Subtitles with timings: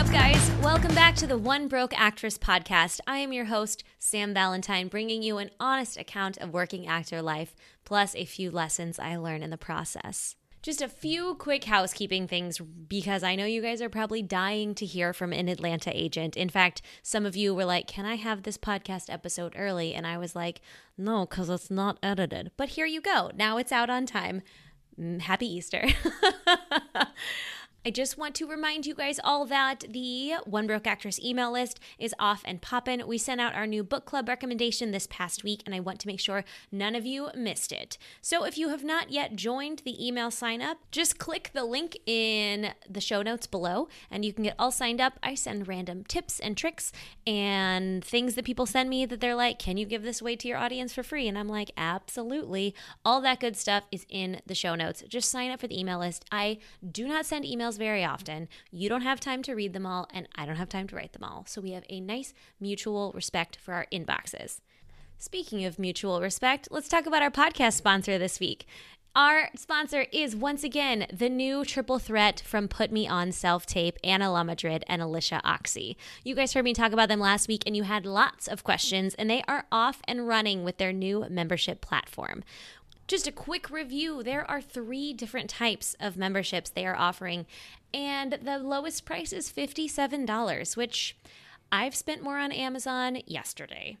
[0.00, 0.50] up, guys?
[0.62, 3.00] Welcome back to the One Broke Actress podcast.
[3.06, 7.54] I am your host, Sam Valentine, bringing you an honest account of working actor life,
[7.84, 10.36] plus a few lessons I learned in the process.
[10.62, 14.86] Just a few quick housekeeping things because I know you guys are probably dying to
[14.86, 16.34] hear from an Atlanta agent.
[16.34, 19.92] In fact, some of you were like, Can I have this podcast episode early?
[19.94, 20.62] And I was like,
[20.96, 22.52] No, because it's not edited.
[22.56, 23.32] But here you go.
[23.34, 24.40] Now it's out on time.
[24.98, 25.88] Mm, Happy Easter.
[27.82, 31.80] I just want to remind you guys all that the One Broke Actress email list
[31.98, 33.06] is off and poppin'.
[33.06, 36.06] We sent out our new book club recommendation this past week, and I want to
[36.06, 37.96] make sure none of you missed it.
[38.20, 41.96] So if you have not yet joined the email sign up, just click the link
[42.04, 45.18] in the show notes below, and you can get all signed up.
[45.22, 46.92] I send random tips and tricks
[47.26, 50.48] and things that people send me that they're like, Can you give this away to
[50.48, 51.26] your audience for free?
[51.26, 52.74] And I'm like, Absolutely.
[53.06, 55.02] All that good stuff is in the show notes.
[55.08, 56.26] Just sign up for the email list.
[56.30, 58.48] I do not send emails very often.
[58.70, 61.12] You don't have time to read them all, and I don't have time to write
[61.12, 61.44] them all.
[61.46, 64.60] So we have a nice mutual respect for our inboxes.
[65.18, 68.66] Speaking of mutual respect, let's talk about our podcast sponsor this week.
[69.16, 73.98] Our sponsor is once again the new triple threat from Put Me On Self Tape,
[74.04, 75.96] Anna La Madrid and Alicia Oxy.
[76.22, 79.14] You guys heard me talk about them last week and you had lots of questions,
[79.16, 82.44] and they are off and running with their new membership platform.
[83.10, 87.44] Just a quick review there are three different types of memberships they are offering,
[87.92, 91.16] and the lowest price is $57, which
[91.72, 93.96] I've spent more on Amazon yesterday.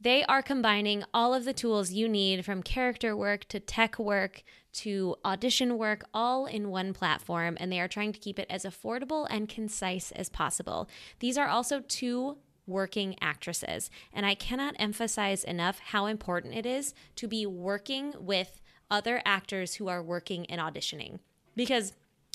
[0.00, 4.42] They are combining all of the tools you need from character work to tech work
[4.72, 8.64] to audition work all in one platform, and they are trying to keep it as
[8.64, 10.88] affordable and concise as possible.
[11.20, 16.94] These are also two working actresses, and I cannot emphasize enough how important it is
[17.16, 18.60] to be working with
[18.90, 21.18] other actors who are working and auditioning.
[21.56, 21.92] Because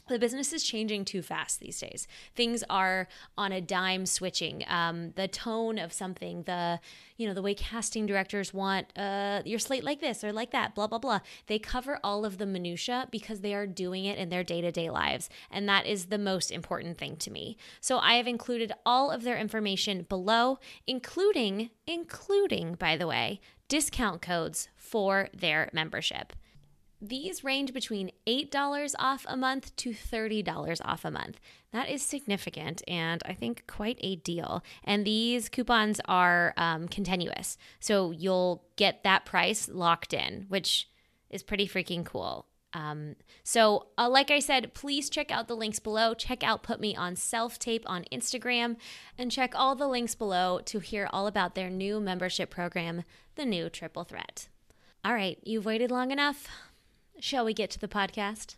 [0.07, 2.07] the business is changing too fast these days.
[2.35, 4.63] Things are on a dime switching.
[4.67, 6.79] Um, the tone of something, the
[7.17, 10.75] you know the way casting directors want uh, your slate like this or like that,
[10.75, 11.19] blah blah blah.
[11.47, 14.71] They cover all of the minutia because they are doing it in their day to
[14.71, 17.57] day lives, and that is the most important thing to me.
[17.81, 24.21] So I have included all of their information below, including including by the way discount
[24.21, 26.33] codes for their membership.
[26.99, 31.39] These range between $8 off a month to $30 off a month.
[31.71, 34.63] That is significant and I think quite a deal.
[34.83, 37.57] And these coupons are um, continuous.
[37.79, 40.89] So you'll get that price locked in, which
[41.29, 42.47] is pretty freaking cool.
[42.73, 46.13] Um, so, uh, like I said, please check out the links below.
[46.13, 48.75] Check out Put Me on Self Tape on Instagram
[49.17, 53.03] and check all the links below to hear all about their new membership program,
[53.35, 54.49] the new Triple Threat.
[55.05, 56.47] All right, you've waited long enough.
[57.19, 58.55] Shall we get to the podcast?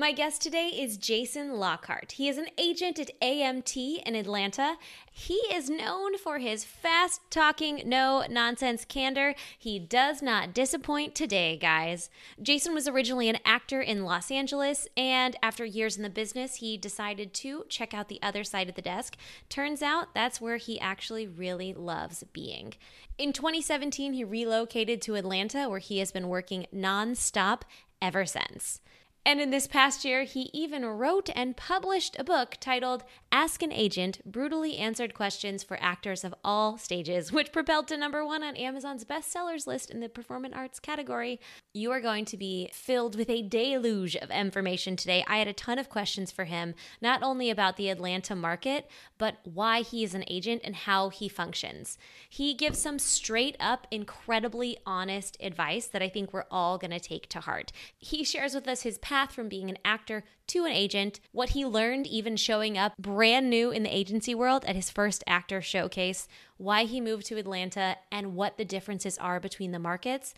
[0.00, 2.12] My guest today is Jason Lockhart.
[2.12, 4.76] He is an agent at AMT in Atlanta.
[5.12, 9.34] He is known for his fast talking, no nonsense candor.
[9.58, 12.08] He does not disappoint today, guys.
[12.40, 16.78] Jason was originally an actor in Los Angeles, and after years in the business, he
[16.78, 19.18] decided to check out the other side of the desk.
[19.50, 22.72] Turns out that's where he actually really loves being.
[23.18, 27.64] In 2017, he relocated to Atlanta, where he has been working nonstop
[28.00, 28.80] ever since.
[29.26, 33.70] And in this past year, he even wrote and published a book titled Ask an
[33.70, 38.56] Agent Brutally Answered Questions for Actors of All Stages, which propelled to number one on
[38.56, 41.38] Amazon's bestsellers list in the performing arts category.
[41.74, 45.22] You are going to be filled with a deluge of information today.
[45.26, 48.88] I had a ton of questions for him, not only about the Atlanta market,
[49.18, 51.98] but why he is an agent and how he functions.
[52.28, 56.98] He gives some straight up, incredibly honest advice that I think we're all going to
[56.98, 57.70] take to heart.
[57.98, 61.66] He shares with us his path from being an actor to an agent, what he
[61.66, 66.28] learned even showing up brand new in the agency world at his first actor showcase,
[66.58, 70.32] why he moved to Atlanta, and what the differences are between the markets.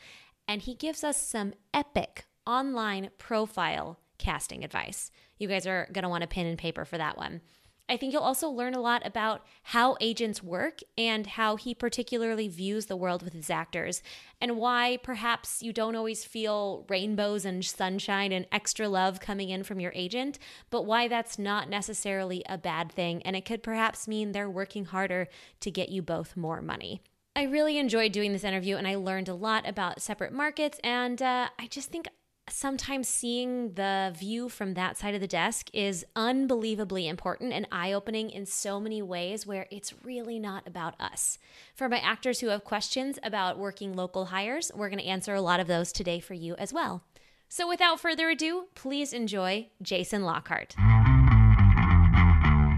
[0.48, 5.10] And he gives us some epic online profile casting advice.
[5.36, 7.42] You guys are going to want a pen and paper for that one.
[7.88, 12.49] I think you'll also learn a lot about how agents work and how he particularly
[12.49, 14.02] views the world with his actors,
[14.40, 19.62] and why perhaps you don't always feel rainbows and sunshine and extra love coming in
[19.62, 20.38] from your agent,
[20.70, 24.87] but why that's not necessarily a bad thing, and it could perhaps mean they're working
[24.87, 25.28] harder
[25.61, 27.02] to get you both more money.
[27.35, 31.20] I really enjoyed doing this interview and I learned a lot about separate markets, and
[31.20, 32.08] uh, I just think
[32.48, 37.92] sometimes seeing the view from that side of the desk is unbelievably important and eye
[37.92, 41.38] opening in so many ways where it's really not about us.
[41.74, 45.40] For my actors who have questions about working local hires, we're going to answer a
[45.40, 47.04] lot of those today for you as well.
[47.48, 50.74] So without further ado, please enjoy Jason Lockhart.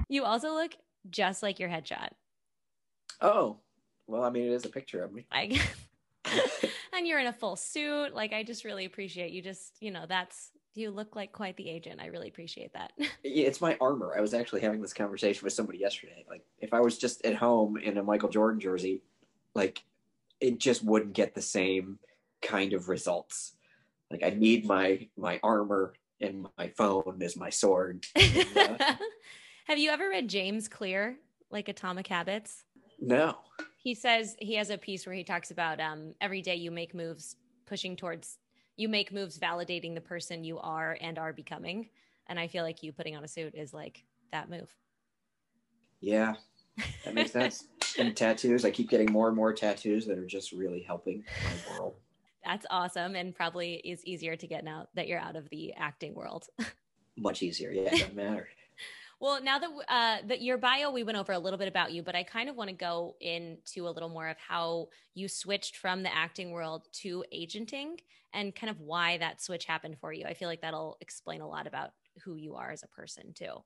[0.08, 0.72] You also look
[1.08, 2.08] just like your headshot.
[3.20, 3.58] Oh,
[4.06, 5.26] well, I mean, it is a picture of me.
[5.32, 5.52] Like,
[6.92, 8.14] and you're in a full suit.
[8.14, 9.42] Like, I just really appreciate you.
[9.42, 12.00] Just, you know, that's you look like quite the agent.
[12.00, 12.92] I really appreciate that.
[12.98, 13.06] yeah,
[13.46, 14.14] it's my armor.
[14.16, 16.24] I was actually having this conversation with somebody yesterday.
[16.28, 19.02] Like, if I was just at home in a Michael Jordan jersey,
[19.54, 19.82] like,
[20.40, 21.98] it just wouldn't get the same
[22.42, 23.54] kind of results.
[24.10, 28.06] Like, I need my my armor and my phone as my sword.
[28.16, 28.96] And, uh,
[29.66, 31.16] Have you ever read James Clear,
[31.50, 32.64] like Atomic Habits?
[33.00, 33.36] no.
[33.84, 36.94] He says he has a piece where he talks about um, every day you make
[36.94, 37.36] moves
[37.66, 38.38] pushing towards
[38.76, 41.90] you make moves validating the person you are and are becoming.
[42.26, 44.02] And I feel like you putting on a suit is like
[44.32, 44.74] that move.
[46.00, 46.34] Yeah,
[47.04, 47.68] that makes sense.
[47.98, 51.76] and tattoos, I keep getting more and more tattoos that are just really helping my
[51.76, 51.96] world.
[52.42, 56.14] That's awesome and probably is easier to get now that you're out of the acting
[56.14, 56.46] world.
[57.18, 57.70] Much easier.
[57.70, 58.48] Yeah, it doesn't matter.
[59.24, 62.02] Well, now that uh, that your bio, we went over a little bit about you,
[62.02, 65.78] but I kind of want to go into a little more of how you switched
[65.78, 68.00] from the acting world to agenting,
[68.34, 70.26] and kind of why that switch happened for you.
[70.26, 71.92] I feel like that'll explain a lot about
[72.22, 73.64] who you are as a person too.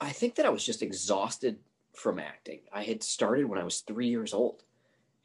[0.00, 1.58] I think that I was just exhausted
[1.92, 2.60] from acting.
[2.72, 4.62] I had started when I was three years old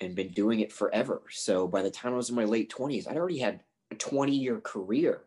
[0.01, 1.21] and been doing it forever.
[1.29, 3.59] So by the time I was in my late 20s, I'd already had
[3.91, 5.25] a 20 year career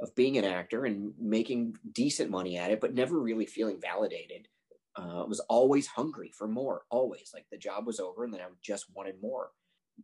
[0.00, 4.48] of being an actor and making decent money at it, but never really feeling validated.
[4.94, 7.30] Uh, was always hungry for more, always.
[7.34, 9.50] Like the job was over and then I just wanted more.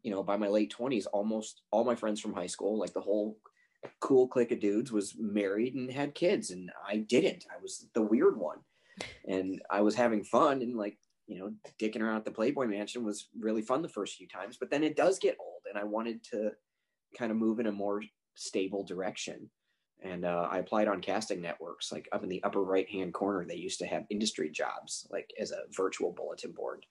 [0.02, 3.00] You know, by my late 20s, almost all my friends from high school, like the
[3.00, 3.38] whole
[4.00, 6.50] cool clique of dudes, was married and had kids.
[6.50, 7.46] And I didn't.
[7.50, 8.58] I was the weird one.
[9.26, 13.04] And I was having fun and like, you know, dicking around at the Playboy Mansion
[13.04, 14.56] was really fun the first few times.
[14.58, 16.50] But then it does get old and I wanted to
[17.16, 18.02] kind of move in a more
[18.34, 19.50] stable direction
[20.04, 21.92] and uh, I applied on casting networks.
[21.92, 25.30] Like up in the upper right hand corner, they used to have industry jobs, like
[25.40, 26.84] as a virtual bulletin board.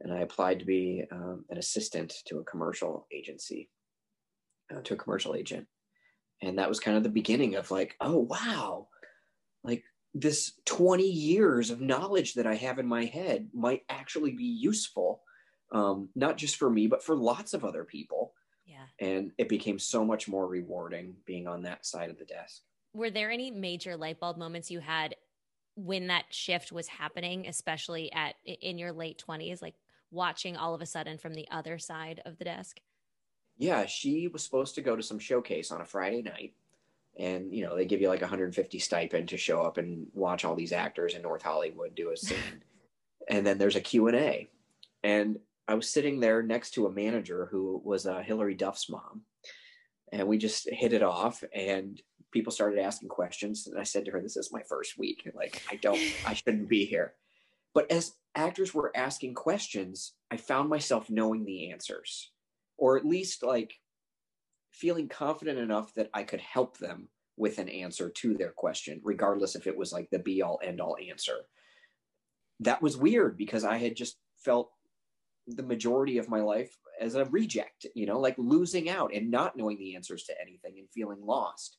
[0.00, 3.68] And I applied to be um, an assistant to a commercial agency,
[4.74, 5.66] uh, to a commercial agent,
[6.42, 8.88] and that was kind of the beginning of like, oh wow,
[9.62, 9.84] like
[10.14, 15.22] this 20 years of knowledge that I have in my head might actually be useful,
[15.72, 18.34] um, not just for me, but for lots of other people
[18.72, 19.06] yeah.
[19.06, 22.62] And it became so much more rewarding being on that side of the desk.
[22.94, 25.14] Were there any major light bulb moments you had
[25.76, 29.74] when that shift was happening, especially at in your late 20s, like
[30.10, 32.80] watching all of a sudden from the other side of the desk?
[33.58, 36.54] Yeah, she was supposed to go to some showcase on a Friday night.
[37.18, 40.54] And, you know, they give you like 150 stipend to show up and watch all
[40.54, 42.38] these actors in North Hollywood do a scene.
[43.28, 44.48] and then there's a Q&A.
[45.04, 49.22] And I was sitting there next to a manager who was uh, Hilary Duff's mom,
[50.12, 51.42] and we just hit it off.
[51.54, 52.00] And
[52.32, 55.30] people started asking questions, and I said to her, "This is my first week.
[55.34, 57.14] Like, I don't, I shouldn't be here."
[57.74, 62.30] But as actors were asking questions, I found myself knowing the answers,
[62.76, 63.74] or at least like
[64.72, 69.54] feeling confident enough that I could help them with an answer to their question, regardless
[69.54, 71.36] if it was like the be all end all answer.
[72.60, 74.70] That was weird because I had just felt
[75.46, 79.56] the majority of my life as a reject, you know, like losing out and not
[79.56, 81.78] knowing the answers to anything and feeling lost.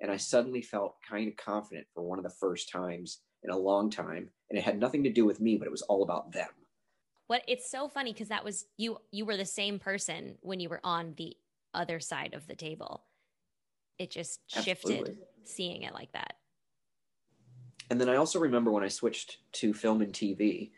[0.00, 3.58] And I suddenly felt kind of confident for one of the first times in a
[3.58, 4.30] long time.
[4.48, 6.48] And it had nothing to do with me, but it was all about them.
[7.26, 10.68] What it's so funny because that was you you were the same person when you
[10.68, 11.36] were on the
[11.72, 13.04] other side of the table.
[13.98, 15.14] It just shifted Absolutely.
[15.44, 16.34] seeing it like that.
[17.90, 20.70] And then I also remember when I switched to film and TV,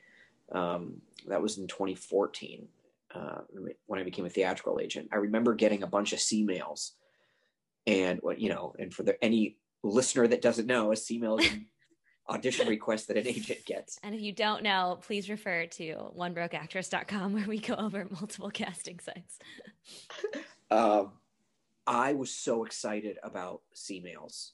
[0.53, 2.69] um, that was in 2014
[3.15, 3.41] uh,
[3.87, 5.09] when I became a theatrical agent.
[5.13, 6.93] I remember getting a bunch of C-mails,
[7.87, 11.53] and what you know, and for the, any listener that doesn't know, a C-mail is
[11.53, 11.67] an
[12.29, 13.99] audition request that an agent gets.
[14.03, 19.01] And if you don't know, please refer to onebrokeactress.com where we go over multiple casting
[19.01, 19.39] sites.
[20.71, 21.13] um,
[21.87, 24.53] I was so excited about C-mails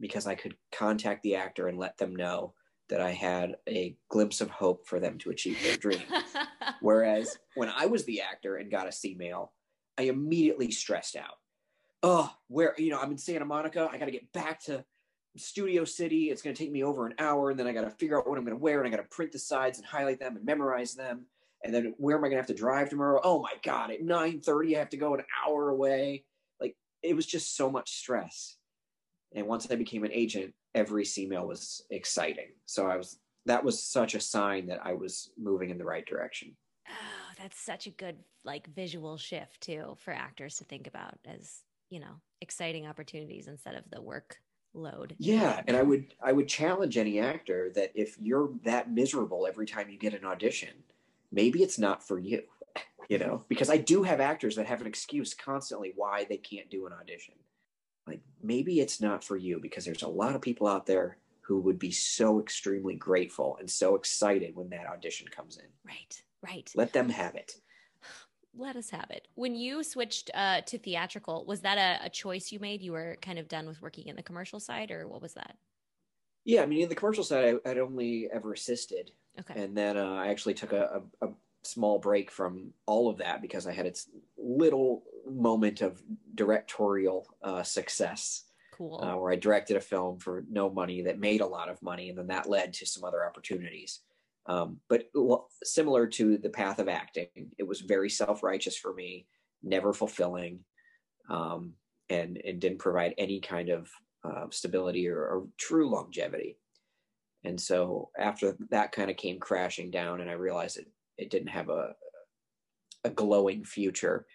[0.00, 2.54] because I could contact the actor and let them know
[2.88, 6.02] that I had a glimpse of hope for them to achieve their dream.
[6.80, 9.52] Whereas when I was the actor and got a C-mail,
[9.98, 11.38] I immediately stressed out.
[12.02, 13.88] Oh, where, you know, I'm in Santa Monica.
[13.90, 14.84] I got to get back to
[15.36, 16.30] Studio City.
[16.30, 17.50] It's going to take me over an hour.
[17.50, 18.82] And then I got to figure out what I'm going to wear.
[18.82, 21.26] And I got to print the sides and highlight them and memorize them.
[21.64, 23.20] And then where am I going to have to drive tomorrow?
[23.24, 26.24] Oh my God, at 9.30, I have to go an hour away.
[26.60, 28.56] Like it was just so much stress.
[29.34, 32.48] And once I became an agent, every C-mail was exciting.
[32.66, 36.06] So I was that was such a sign that I was moving in the right
[36.06, 36.56] direction.
[36.88, 41.60] Oh, that's such a good like visual shift too for actors to think about as,
[41.90, 44.38] you know, exciting opportunities instead of the work
[44.72, 45.14] load.
[45.18, 49.66] Yeah, and I would I would challenge any actor that if you're that miserable every
[49.66, 50.70] time you get an audition,
[51.30, 52.42] maybe it's not for you.
[53.10, 56.70] You know, because I do have actors that have an excuse constantly why they can't
[56.70, 57.34] do an audition.
[58.44, 61.78] Maybe it's not for you because there's a lot of people out there who would
[61.78, 65.64] be so extremely grateful and so excited when that audition comes in.
[65.84, 66.70] Right, right.
[66.74, 67.54] Let them have it.
[68.56, 69.28] Let us have it.
[69.34, 72.82] When you switched uh, to theatrical, was that a, a choice you made?
[72.82, 75.56] You were kind of done with working in the commercial side, or what was that?
[76.44, 79.10] Yeah, I mean, in the commercial side, I, would only ever assisted.
[79.40, 79.60] Okay.
[79.60, 81.30] And then uh, I actually took a, a, a,
[81.66, 86.02] small break from all of that because I had its little moment of
[86.34, 88.44] directorial uh, success.
[88.72, 89.00] Cool.
[89.00, 92.08] Uh, where I directed a film for no money that made a lot of money,
[92.08, 94.00] and then that led to some other opportunities.
[94.46, 98.92] Um, but well, similar to the path of acting, it was very self righteous for
[98.92, 99.26] me,
[99.62, 100.58] never fulfilling,
[101.30, 101.74] um,
[102.10, 103.88] and and didn't provide any kind of
[104.24, 106.56] uh, stability or, or, true longevity.
[107.44, 111.48] And so after that kind of came crashing down, and I realized it it didn't
[111.48, 111.94] have a
[113.04, 114.26] a glowing future.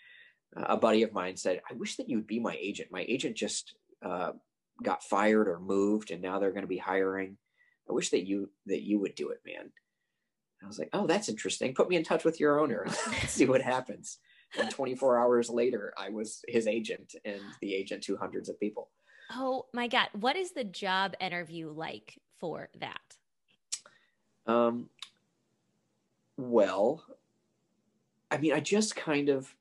[0.56, 2.90] Uh, a buddy of mine said, "I wish that you would be my agent.
[2.92, 4.32] My agent just uh,
[4.84, 7.38] got fired or moved, and now they're going to be hiring.
[7.90, 9.72] I wish that you that you would do it, man."
[10.64, 11.74] I was like, oh, that's interesting.
[11.74, 12.86] Put me in touch with your owner.
[13.08, 14.18] Let's see what happens.
[14.60, 18.90] And 24 hours later, I was his agent and the agent to hundreds of people.
[19.32, 20.08] Oh my God.
[20.14, 23.00] What is the job interview like for that?
[24.48, 24.90] Um,
[26.40, 27.04] well,
[28.32, 29.54] I mean, I just kind of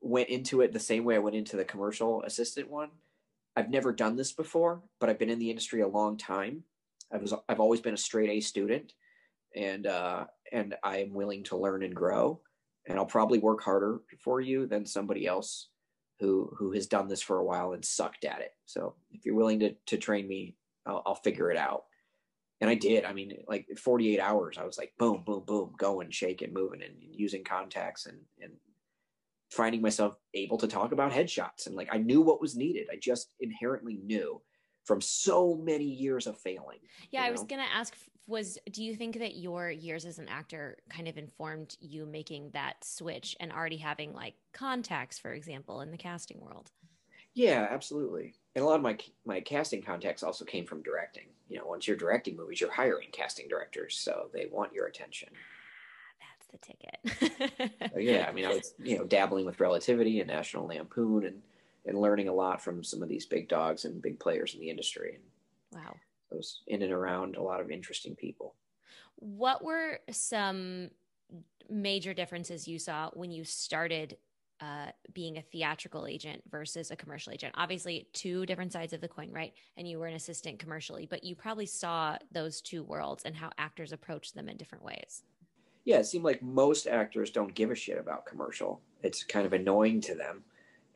[0.00, 2.90] went into it the same way I went into the commercial assistant one.
[3.56, 6.64] I've never done this before, but I've been in the industry a long time.
[7.12, 8.92] I was I've always been a straight A student
[9.54, 12.40] and uh, and I am willing to learn and grow.
[12.86, 15.68] And I'll probably work harder for you than somebody else
[16.20, 18.52] who who has done this for a while and sucked at it.
[18.66, 21.84] So if you're willing to to train me, I'll, I'll figure it out.
[22.60, 23.04] And I did.
[23.04, 26.94] I mean, like 48 hours, I was like, boom, boom, boom, going, shaking, moving, and,
[27.00, 28.52] using contacts and and
[29.50, 31.66] finding myself able to talk about headshots.
[31.66, 32.88] And like I knew what was needed.
[32.92, 34.42] I just inherently knew
[34.84, 36.78] from so many years of failing.
[37.10, 37.32] Yeah, I know?
[37.32, 37.94] was going to ask
[38.26, 42.50] was do you think that your years as an actor kind of informed you making
[42.52, 46.70] that switch and already having like contacts for example in the casting world?
[47.34, 48.34] Yeah, absolutely.
[48.54, 51.26] And a lot of my my casting contacts also came from directing.
[51.48, 55.28] You know, once you're directing movies, you're hiring casting directors, so they want your attention.
[56.20, 57.90] That's the ticket.
[57.92, 61.42] so yeah, I mean, I was you know dabbling with Relativity and National Lampoon and
[61.86, 64.70] and learning a lot from some of these big dogs and big players in the
[64.70, 65.18] industry.
[65.72, 65.96] Wow.
[66.30, 68.54] I was in and around a lot of interesting people.
[69.16, 70.90] What were some
[71.70, 74.16] major differences you saw when you started
[74.60, 77.54] uh, being a theatrical agent versus a commercial agent?
[77.56, 79.52] Obviously, two different sides of the coin, right?
[79.76, 83.50] And you were an assistant commercially, but you probably saw those two worlds and how
[83.58, 85.22] actors approach them in different ways.
[85.84, 88.80] Yeah, it seemed like most actors don't give a shit about commercial.
[89.02, 90.44] It's kind of annoying to them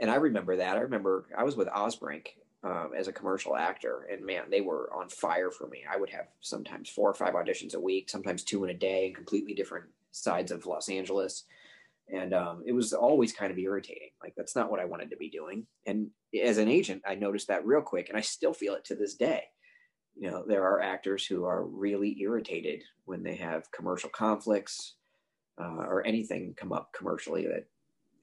[0.03, 0.77] and I remember that.
[0.77, 2.27] I remember I was with Osbrink
[2.65, 5.85] um, as a commercial actor, and man, they were on fire for me.
[5.91, 9.07] I would have sometimes four or five auditions a week, sometimes two in a day,
[9.07, 11.45] in completely different sides of Los Angeles,
[12.09, 14.11] and um, it was always kind of irritating.
[14.23, 15.67] Like that's not what I wanted to be doing.
[15.87, 16.09] And
[16.43, 19.15] as an agent, I noticed that real quick, and I still feel it to this
[19.15, 19.45] day.
[20.15, 24.97] You know, there are actors who are really irritated when they have commercial conflicts
[25.61, 27.67] uh, or anything come up commercially that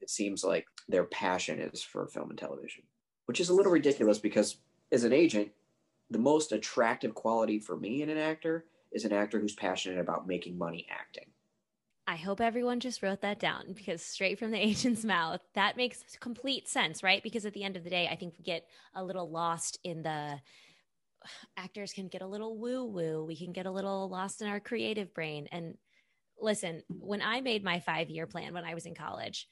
[0.00, 2.84] it seems like their passion is for film and television,
[3.26, 4.56] which is a little ridiculous because
[4.92, 5.50] as an agent,
[6.10, 10.26] the most attractive quality for me in an actor is an actor who's passionate about
[10.26, 11.26] making money acting.
[12.10, 16.02] I hope everyone just wrote that down because straight from the agent's mouth, that makes
[16.18, 17.22] complete sense, right?
[17.22, 20.02] Because at the end of the day, I think we get a little lost in
[20.02, 20.40] the
[21.56, 23.24] actors can get a little woo woo.
[23.24, 25.46] We can get a little lost in our creative brain.
[25.52, 25.76] And
[26.40, 29.46] listen, when I made my five year plan when I was in college,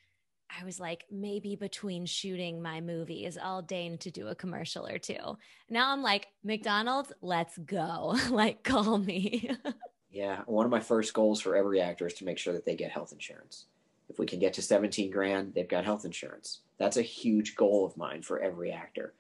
[0.51, 4.99] I was like, maybe between shooting my movies, I'll deign to do a commercial or
[4.99, 5.37] two.
[5.71, 8.17] Now I'm like, McDonald's, let's go.
[8.31, 9.49] like, call me.
[10.11, 10.43] yeah.
[10.47, 12.91] One of my first goals for every actor is to make sure that they get
[12.91, 13.67] health insurance.
[14.09, 16.61] If we can get to 17 grand, they've got health insurance.
[16.79, 19.13] That's a huge goal of mine for every actor.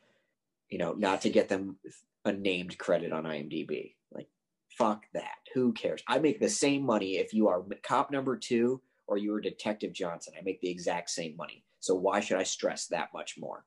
[0.71, 1.77] You know, not to get them
[2.25, 3.95] a named credit on IMDb.
[4.13, 4.29] Like,
[4.71, 5.37] fuck that.
[5.55, 6.03] Who cares?
[6.07, 9.93] I make the same money if you are cop number two or you are Detective
[9.93, 10.35] Johnson.
[10.39, 11.65] I make the exact same money.
[11.81, 13.65] So why should I stress that much more?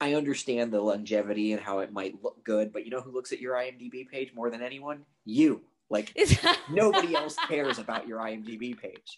[0.00, 3.32] I understand the longevity and how it might look good, but you know who looks
[3.32, 5.04] at your IMDb page more than anyone?
[5.24, 5.62] You.
[5.90, 6.16] Like
[6.70, 9.16] nobody else cares about your IMDb page.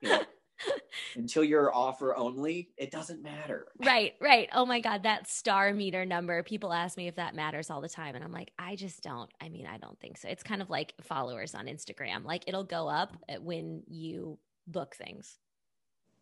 [0.00, 0.22] You know,
[1.16, 3.66] until you're offer only, it doesn't matter.
[3.84, 4.48] Right, right.
[4.52, 6.42] Oh my God, that star meter number.
[6.42, 8.14] People ask me if that matters all the time.
[8.14, 9.30] And I'm like, I just don't.
[9.40, 10.28] I mean, I don't think so.
[10.28, 12.24] It's kind of like followers on Instagram.
[12.24, 15.38] Like it'll go up when you book things.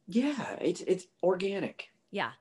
[0.06, 1.88] Yeah, it's it's organic.
[2.10, 2.32] Yeah.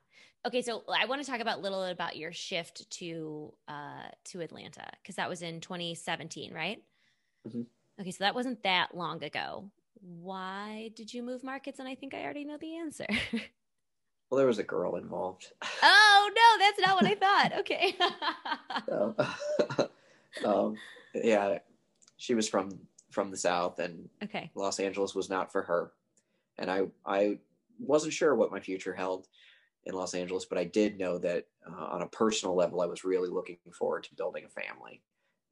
[0.46, 4.08] Okay, so I want to talk about a little bit about your shift to uh
[4.26, 6.82] to Atlanta because that was in 2017, right?
[7.48, 7.62] Mm-hmm.
[8.00, 9.70] Okay, so that wasn't that long ago
[10.00, 11.78] why did you move markets?
[11.78, 13.06] And I think I already know the answer.
[14.30, 15.52] well, there was a girl involved.
[15.82, 17.52] Oh no, that's not what I thought.
[17.60, 17.96] Okay.
[20.44, 20.76] um,
[21.14, 21.58] yeah,
[22.16, 22.78] she was from
[23.10, 25.92] from the south, and okay, Los Angeles was not for her.
[26.58, 27.38] And I I
[27.78, 29.26] wasn't sure what my future held
[29.84, 33.04] in Los Angeles, but I did know that uh, on a personal level, I was
[33.04, 35.02] really looking forward to building a family,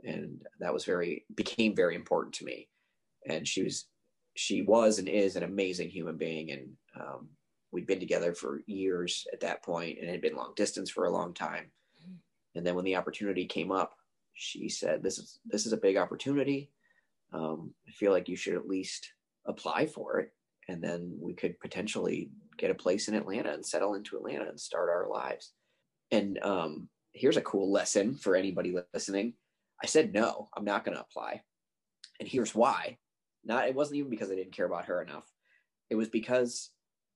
[0.05, 2.69] and that was very became very important to me.
[3.28, 3.87] And she was
[4.37, 7.28] she was and is an amazing human being, and um,
[7.73, 11.05] we'd been together for years at that point, and it had been long distance for
[11.05, 11.71] a long time.
[12.55, 13.95] And then when the opportunity came up,
[14.35, 16.71] she said, "This is this is a big opportunity.
[17.33, 19.12] Um, I feel like you should at least
[19.47, 20.33] apply for it,
[20.69, 24.59] and then we could potentially get a place in Atlanta and settle into Atlanta and
[24.59, 25.52] start our lives."
[26.11, 29.35] And um, here's a cool lesson for anybody listening.
[29.83, 31.43] I said no, I'm not going to apply,
[32.21, 32.99] and here's why.
[33.45, 35.31] Not it wasn't even because I didn't care about her enough.
[35.91, 36.71] It was because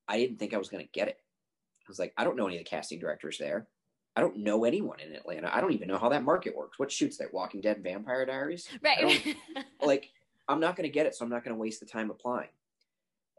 [0.08, 1.18] I didn't think I was going to get it.
[1.18, 3.66] I was like, I don't know any of the casting directors there.
[4.14, 5.54] I don't know anyone in Atlanta.
[5.54, 6.78] I don't even know how that market works.
[6.78, 8.68] What shoots that Walking Dead and Vampire Diaries?
[8.82, 9.36] Right.
[9.84, 10.10] like,
[10.48, 12.50] I'm not going to get it, so I'm not going to waste the time applying.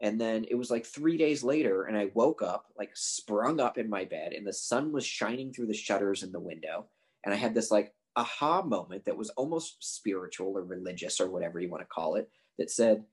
[0.00, 3.78] And then it was like three days later, and I woke up, like sprung up
[3.78, 6.86] in my bed, and the sun was shining through the shutters in the window.
[7.24, 11.60] And I had this like aha moment that was almost spiritual or religious or whatever
[11.60, 13.04] you want to call it that said,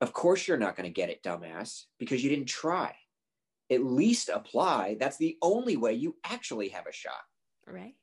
[0.00, 2.94] Of course you're not going to get it, dumbass, because you didn't try.
[3.70, 4.96] At least apply.
[5.00, 7.22] That's the only way you actually have a shot.
[7.66, 7.94] Right.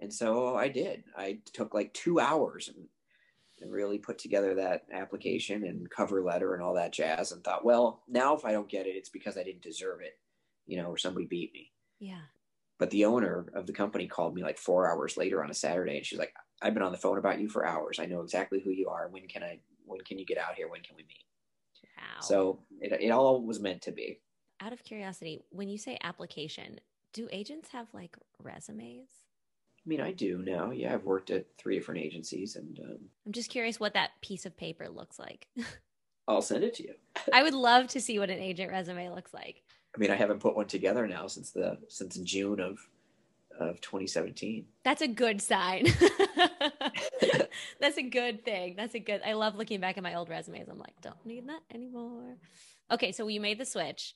[0.00, 1.04] And so I did.
[1.16, 2.86] I took like two hours and,
[3.60, 7.64] and really put together that application and cover letter and all that jazz and thought,
[7.64, 10.18] well, now if I don't get it, it's because I didn't deserve it,
[10.66, 11.70] you know, or somebody beat me.
[11.98, 12.22] Yeah.
[12.80, 15.98] But the owner of the company called me like four hours later on a Saturday
[15.98, 17.98] and she's like, I've been on the phone about you for hours.
[18.00, 19.08] I know exactly who you are.
[19.08, 20.68] When can I when can you get out here?
[20.68, 21.24] When can we meet?
[21.98, 22.20] Wow.
[22.20, 24.20] So it, it all was meant to be.
[24.62, 26.80] Out of curiosity, when you say application,
[27.12, 29.10] do agents have like resumes?
[29.84, 30.70] I mean, I do now.
[30.70, 34.46] Yeah, I've worked at three different agencies, and um, I'm just curious what that piece
[34.46, 35.48] of paper looks like.
[36.28, 36.94] I'll send it to you.
[37.32, 39.62] I would love to see what an agent resume looks like.
[39.94, 42.78] I mean, I haven't put one together now since the since June of
[43.58, 44.64] of 2017.
[44.84, 45.86] That's a good sign.
[47.80, 48.74] That's a good thing.
[48.76, 49.20] That's a good.
[49.24, 50.68] I love looking back at my old resumes.
[50.68, 52.36] I'm like, don't need that anymore.
[52.90, 54.14] Okay, so you made the switch.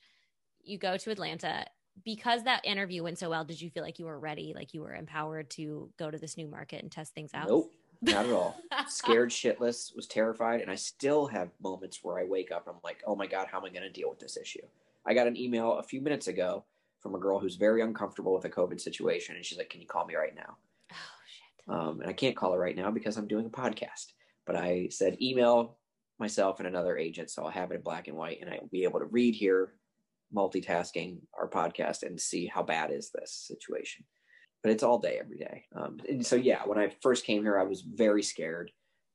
[0.63, 1.67] You go to Atlanta
[2.05, 3.45] because that interview went so well.
[3.45, 6.37] Did you feel like you were ready, like you were empowered to go to this
[6.37, 7.49] new market and test things out?
[7.49, 8.57] Nope, not at all.
[8.89, 12.67] Scared shitless, was terrified, and I still have moments where I wake up.
[12.67, 14.63] I'm like, oh my god, how am I going to deal with this issue?
[15.07, 16.65] I got an email a few minutes ago
[17.01, 19.87] from a girl who's very uncomfortable with a COVID situation, and she's like, "Can you
[19.87, 20.57] call me right now?"
[20.93, 21.75] Oh shit!
[21.75, 24.07] Um, and I can't call her right now because I'm doing a podcast.
[24.47, 25.79] But I said email
[26.19, 28.85] myself and another agent, so I'll have it in black and white, and I'll be
[28.85, 29.75] able to read here,
[30.35, 34.05] multitasking our podcast, and see how bad is this situation.
[34.63, 35.67] But it's all day, every day.
[35.77, 38.71] Um, and so yeah, when I first came here, I was very scared,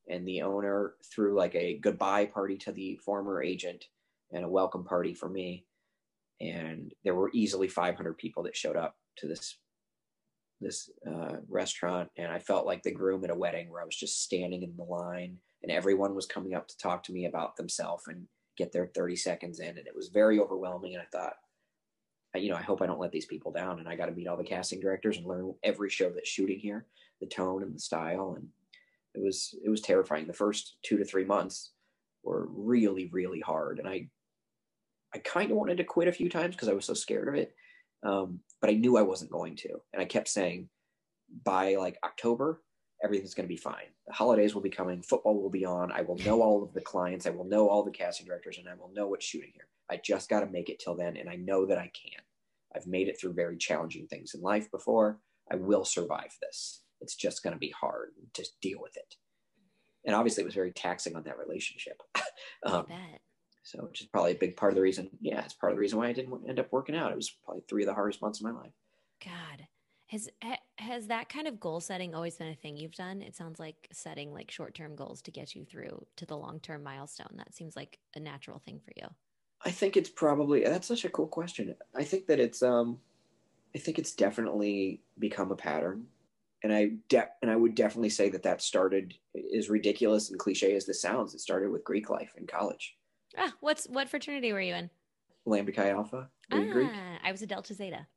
[0.08, 3.86] and the owner threw like a goodbye party to the former agent
[4.32, 5.66] and a welcome party for me
[6.42, 9.58] and there were easily 500 people that showed up to this
[10.62, 13.96] this uh, restaurant and i felt like the groom at a wedding where i was
[13.96, 17.56] just standing in the line and everyone was coming up to talk to me about
[17.56, 21.34] themselves and get their 30 seconds in and it was very overwhelming and i thought
[22.36, 24.28] you know i hope i don't let these people down and i got to meet
[24.28, 26.86] all the casting directors and learn every show that's shooting here
[27.22, 28.48] the tone and the style and
[29.16, 30.28] it was it was terrifying.
[30.28, 31.72] The first two to three months
[32.24, 34.08] were really really hard and i
[35.14, 37.36] I kind of wanted to quit a few times because I was so scared of
[37.36, 37.54] it.
[38.04, 39.70] Um, but I knew I wasn't going to.
[39.94, 40.70] And I kept saying,
[41.44, 42.62] by like October,
[43.04, 43.88] everything's going to be fine.
[44.08, 45.02] The holidays will be coming.
[45.02, 45.92] Football will be on.
[45.92, 47.26] I will know all of the clients.
[47.26, 49.68] I will know all the casting directors and I will know what's shooting here.
[49.90, 51.18] I just got to make it till then.
[51.18, 52.22] And I know that I can.
[52.76, 55.20] I've made it through very challenging things in life before.
[55.52, 56.84] I will survive this.
[57.02, 59.16] It's just going to be hard to deal with it.
[60.06, 62.02] And obviously, it was very taxing on that relationship.
[62.66, 63.22] um, I bet.
[63.64, 65.10] So, which is probably a big part of the reason.
[65.22, 67.12] Yeah, it's part of the reason why I didn't end up working out.
[67.12, 68.72] It was probably three of the hardest months of my life.
[69.24, 69.68] God,
[70.08, 70.30] has
[70.78, 73.22] has that kind of goal setting always been a thing you've done?
[73.22, 76.60] It sounds like setting like short term goals to get you through to the long
[76.60, 77.36] term milestone.
[77.36, 79.08] That seems like a natural thing for you.
[79.64, 81.76] I think it's probably that's such a cool question.
[81.96, 83.02] I think that it's um
[83.76, 86.08] I think it's definitely become a pattern.
[86.64, 89.16] And I de- and I would definitely say that that started
[89.56, 91.34] as ridiculous and cliche as this sounds.
[91.36, 92.98] It started with Greek life in college.
[93.38, 94.90] Ah, what's what fraternity were you in?
[95.46, 96.30] Lambda Chi Alpha.
[96.52, 96.92] Ah, Greek?
[97.24, 98.08] I was a Delta Zeta.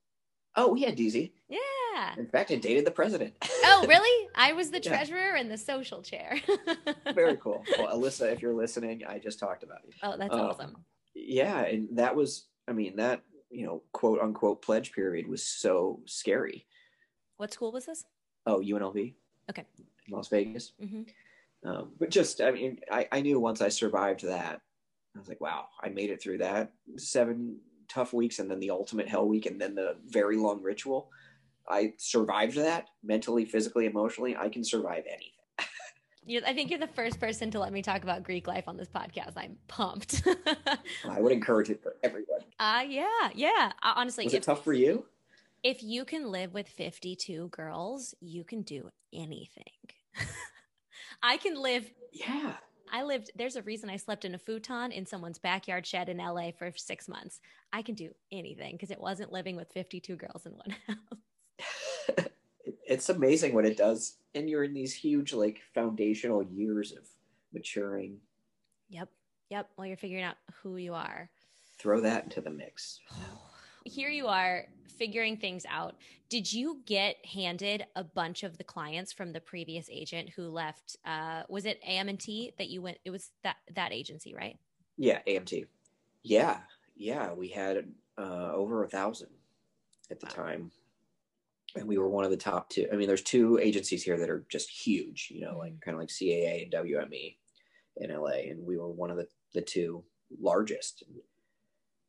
[0.57, 1.33] Oh yeah, DZ.
[1.48, 2.14] Yeah.
[2.16, 3.35] In fact, I dated the president.
[3.64, 4.29] Oh, really?
[4.35, 4.90] I was the Yeah.
[4.96, 6.38] treasurer and the social chair.
[7.14, 7.64] Very cool.
[7.79, 9.92] Well, Alyssa, if you're listening, I just talked about you.
[10.03, 10.77] Oh, that's Um, awesome.
[11.14, 16.01] Yeah, and that was, I mean, that you know, quote unquote pledge period was so
[16.07, 16.66] scary.
[17.37, 18.05] What school was this?
[18.46, 19.14] Oh, UNLV.
[19.51, 19.64] Okay.
[19.79, 20.72] In Las Vegas.
[20.81, 21.03] hmm
[21.64, 24.61] Um, but just, I mean, I, I knew once I survived that,
[25.14, 28.70] I was like, wow, I made it through that seven tough weeks and then the
[28.70, 31.11] ultimate hell week and then the very long ritual.
[31.68, 34.37] I survived that mentally, physically, emotionally.
[34.37, 35.29] I can survive anything.
[36.46, 38.88] I think you're the first person to let me talk about Greek life on this
[38.88, 39.33] podcast.
[39.37, 40.22] I'm pumped.
[41.09, 42.40] I would encourage it for everyone.
[42.61, 43.72] uh, yeah, yeah.
[43.83, 45.05] Uh, honestly, Was it tough for you?
[45.64, 49.64] if you can live with 52 girls, you can do anything.
[51.22, 52.55] I can live Yeah.
[52.92, 56.18] I lived, there's a reason I slept in a futon in someone's backyard shed in
[56.18, 57.40] LA for six months.
[57.72, 62.26] I can do anything because it wasn't living with 52 girls in one house.
[62.87, 64.16] it's amazing what it does.
[64.35, 67.09] And you're in these huge, like, foundational years of
[67.55, 68.18] maturing.
[68.90, 69.09] Yep.
[69.48, 69.70] Yep.
[69.76, 71.31] Well, you're figuring out who you are.
[71.78, 73.00] Throw that into the mix.
[73.85, 74.66] Here you are
[74.97, 75.97] figuring things out.
[76.29, 80.97] Did you get handed a bunch of the clients from the previous agent who left?
[81.05, 82.99] Uh, was it AM&T that you went?
[83.05, 84.59] It was that that agency, right?
[84.97, 85.66] Yeah, AMT.
[86.23, 86.61] Yeah,
[86.97, 87.33] yeah.
[87.33, 87.85] We had
[88.16, 89.31] uh, over a thousand
[90.11, 90.45] at the Wow.
[90.45, 90.71] time,
[91.75, 92.87] and we were one of the top two.
[92.92, 95.29] I mean, there's two agencies here that are just huge.
[95.31, 97.37] You know, like kind of like CAA and WME
[97.97, 100.05] in LA, and we were one of the the two
[100.40, 101.03] largest.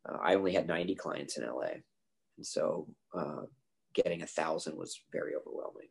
[0.08, 1.80] Uh, I only had 90 clients in LA,
[2.38, 3.44] and so uh,
[3.94, 5.88] getting a thousand was very overwhelming.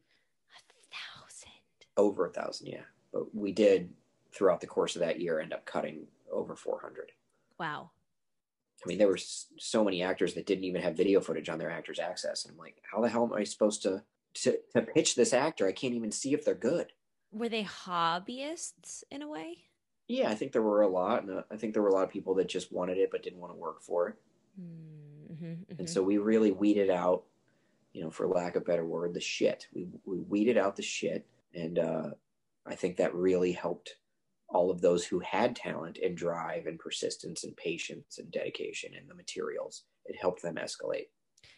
[0.56, 1.52] A thousand.
[1.96, 2.84] Over a thousand, yeah.
[3.12, 3.92] But we did
[4.32, 7.12] throughout the course of that year end up cutting over 400.
[7.58, 7.90] Wow.
[8.84, 11.70] I mean, there were so many actors that didn't even have video footage on their
[11.70, 12.44] actors access.
[12.44, 14.02] And I'm like, how the hell am I supposed to,
[14.34, 15.68] to to pitch this actor?
[15.68, 16.92] I can't even see if they're good.
[17.30, 19.58] Were they hobbyists in a way?
[20.12, 22.04] Yeah, I think there were a lot, and uh, I think there were a lot
[22.04, 24.14] of people that just wanted it but didn't want to work for it.
[24.60, 27.22] Mm-hmm, And so we really weeded out,
[27.94, 29.68] you know, for lack of a better word, the shit.
[29.72, 32.10] We we weeded out the shit, and uh,
[32.66, 33.96] I think that really helped
[34.48, 39.08] all of those who had talent and drive and persistence and patience and dedication and
[39.08, 39.84] the materials.
[40.04, 41.06] It helped them escalate.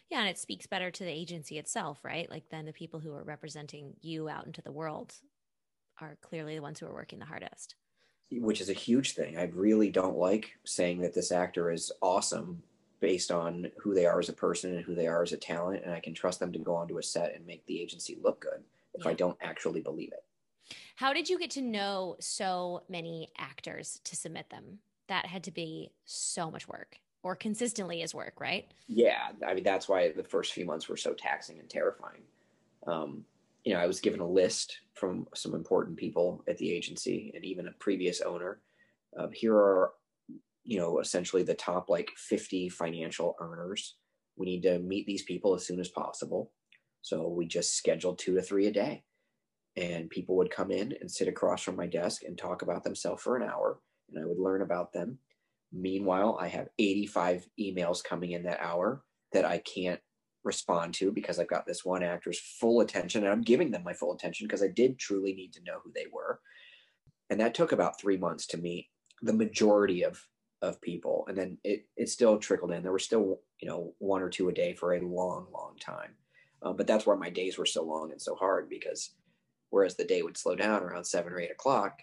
[0.09, 2.29] Yeah, and it speaks better to the agency itself, right?
[2.29, 5.13] Like then the people who are representing you out into the world
[5.99, 7.75] are clearly the ones who are working the hardest.
[8.31, 9.37] Which is a huge thing.
[9.37, 12.61] I really don't like saying that this actor is awesome
[12.99, 15.83] based on who they are as a person and who they are as a talent,
[15.83, 18.39] and I can trust them to go onto a set and make the agency look
[18.39, 20.23] good if I don't actually believe it.
[20.95, 24.79] How did you get to know so many actors to submit them?
[25.07, 28.71] That had to be so much work or consistently is work, right?
[28.87, 32.21] Yeah, I mean that's why the first few months were so taxing and terrifying.
[32.87, 33.25] Um,
[33.65, 37.43] you know, I was given a list from some important people at the agency and
[37.43, 38.61] even a previous owner.
[39.19, 39.91] Uh, here are,
[40.63, 43.95] you know, essentially the top like 50 financial earners.
[44.37, 46.51] We need to meet these people as soon as possible.
[47.01, 49.03] So we just scheduled two to three a day.
[49.75, 53.23] And people would come in and sit across from my desk and talk about themselves
[53.23, 53.79] for an hour.
[54.13, 55.17] And I would learn about them.
[55.73, 59.99] Meanwhile, I have 85 emails coming in that hour that I can't
[60.45, 63.93] respond to because I've got this one actor's full attention and I'm giving them my
[63.93, 66.39] full attention because I did truly need to know who they were.
[67.29, 68.87] And that took about three months to meet
[69.21, 70.23] the majority of
[70.61, 71.25] of people.
[71.27, 72.83] And then it it still trickled in.
[72.83, 76.11] There were still, you know, one or two a day for a long, long time.
[76.61, 79.11] Um, but that's why my days were so long and so hard because
[79.69, 81.99] whereas the day would slow down around seven or eight o'clock,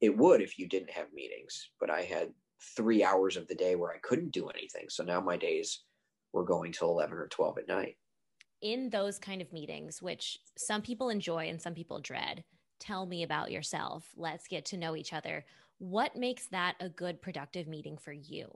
[0.00, 1.70] it would if you didn't have meetings.
[1.80, 2.32] But I had
[2.76, 4.86] three hours of the day where I couldn't do anything.
[4.88, 5.84] So now my days
[6.32, 7.96] were going till 11 or 12 at night.
[8.60, 12.44] In those kind of meetings, which some people enjoy and some people dread,
[12.78, 14.08] tell me about yourself.
[14.16, 15.44] Let's get to know each other.
[15.78, 18.48] What makes that a good, productive meeting for you?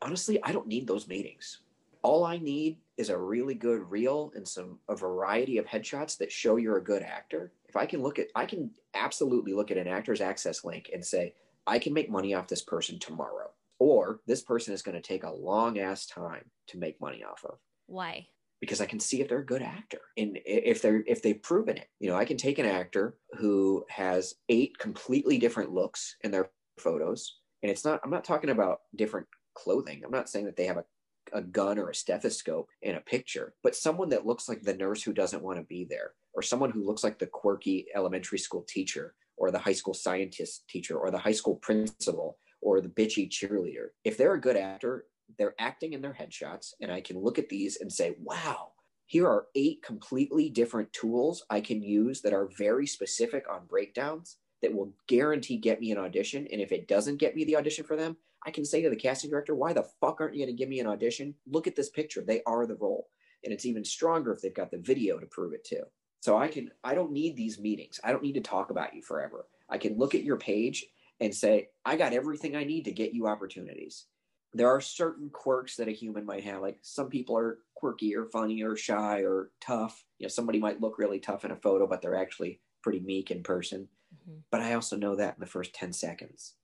[0.00, 1.58] Honestly, I don't need those meetings.
[2.02, 6.30] All I need is a really good reel and some a variety of headshots that
[6.30, 7.50] show you're a good actor.
[7.68, 11.04] If I can look at I can absolutely look at an actor's access link and
[11.04, 11.34] say,
[11.66, 13.50] I can make money off this person tomorrow.
[13.78, 17.44] Or this person is going to take a long ass time to make money off
[17.44, 17.58] of.
[17.86, 18.26] Why?
[18.60, 21.76] because I can see if they're a good actor and if they're if they've proven
[21.76, 21.88] it.
[22.00, 26.50] You know, I can take an actor who has eight completely different looks in their
[26.78, 28.00] photos, and it's not.
[28.04, 30.02] I'm not talking about different clothing.
[30.04, 30.84] I'm not saying that they have a,
[31.32, 35.02] a gun or a stethoscope in a picture, but someone that looks like the nurse
[35.02, 38.64] who doesn't want to be there, or someone who looks like the quirky elementary school
[38.68, 43.30] teacher, or the high school scientist teacher, or the high school principal, or the bitchy
[43.30, 43.90] cheerleader.
[44.02, 45.04] If they're a good actor,
[45.38, 48.72] they're acting in their headshots, and I can look at these and say, wow,
[49.06, 54.38] here are eight completely different tools I can use that are very specific on breakdowns
[54.62, 56.48] that will guarantee get me an audition.
[56.50, 58.96] And if it doesn't get me the audition for them, I can say to the
[58.96, 61.34] casting director, why the fuck aren't you going to give me an audition?
[61.46, 62.24] Look at this picture.
[62.26, 63.06] They are the role.
[63.44, 65.84] And it's even stronger if they've got the video to prove it too.
[66.20, 68.00] So I can, I don't need these meetings.
[68.02, 69.46] I don't need to talk about you forever.
[69.70, 70.84] I can look at your page
[71.20, 74.06] and say, I got everything I need to get you opportunities.
[74.52, 76.62] There are certain quirks that a human might have.
[76.62, 80.04] Like some people are quirky or funny or shy or tough.
[80.18, 83.30] You know, somebody might look really tough in a photo, but they're actually pretty meek
[83.30, 83.88] in person.
[84.14, 84.38] Mm-hmm.
[84.50, 86.54] But I also know that in the first 10 seconds.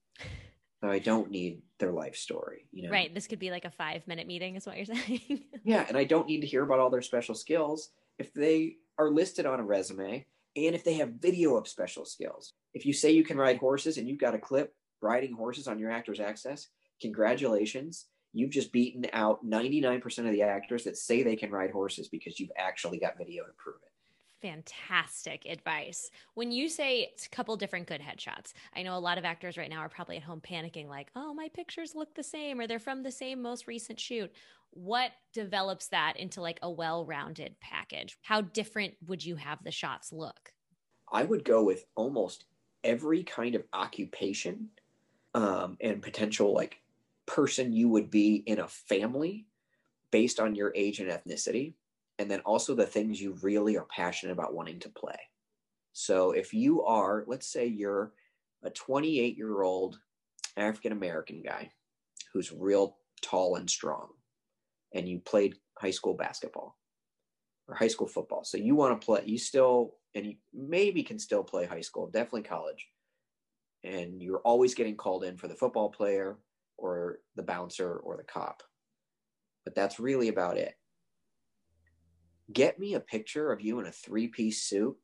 [0.81, 2.89] So I don't need their life story, you know.
[2.89, 3.13] Right.
[3.13, 5.45] This could be like a 5-minute meeting is what you're saying.
[5.63, 7.89] yeah, and I don't need to hear about all their special skills
[8.19, 12.53] if they are listed on a resume and if they have video of special skills.
[12.73, 15.79] If you say you can ride horses and you've got a clip riding horses on
[15.79, 16.67] your actor's access,
[17.01, 18.05] congratulations.
[18.33, 22.39] You've just beaten out 99% of the actors that say they can ride horses because
[22.39, 23.92] you've actually got video to prove it
[24.43, 26.11] fantastic advice.
[26.33, 29.57] When you say it's a couple different good headshots, I know a lot of actors
[29.57, 32.67] right now are probably at home panicking, like, oh, my pictures look the same or
[32.67, 34.31] they're from the same most recent shoot.
[34.71, 38.17] What develops that into like a well rounded package?
[38.21, 40.51] How different would you have the shots look?
[41.11, 42.45] I would go with almost
[42.83, 44.69] every kind of occupation
[45.35, 46.81] um, and potential like
[47.25, 49.45] person you would be in a family
[50.11, 51.75] based on your age and ethnicity
[52.23, 55.19] and then also the things you really are passionate about wanting to play.
[55.91, 58.13] So if you are, let's say you're
[58.63, 59.99] a 28 year old
[60.55, 61.69] African American guy
[62.31, 64.07] who's real tall and strong,
[64.93, 66.77] and you played high school basketball
[67.67, 68.45] or high school football.
[68.45, 72.07] So you want to play, you still, and you maybe can still play high school,
[72.07, 72.87] definitely college.
[73.83, 76.37] And you're always getting called in for the football player
[76.77, 78.63] or the bouncer or the cop.
[79.65, 80.73] But that's really about it
[82.53, 84.95] get me a picture of you in a three piece suit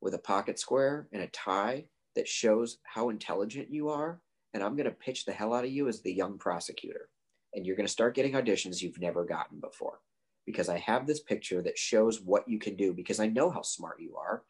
[0.00, 4.20] with a pocket square and a tie that shows how intelligent you are.
[4.52, 7.08] And I'm going to pitch the hell out of you as the young prosecutor.
[7.54, 10.00] And you're going to start getting auditions you've never gotten before
[10.46, 13.62] because I have this picture that shows what you can do because I know how
[13.62, 14.42] smart you are.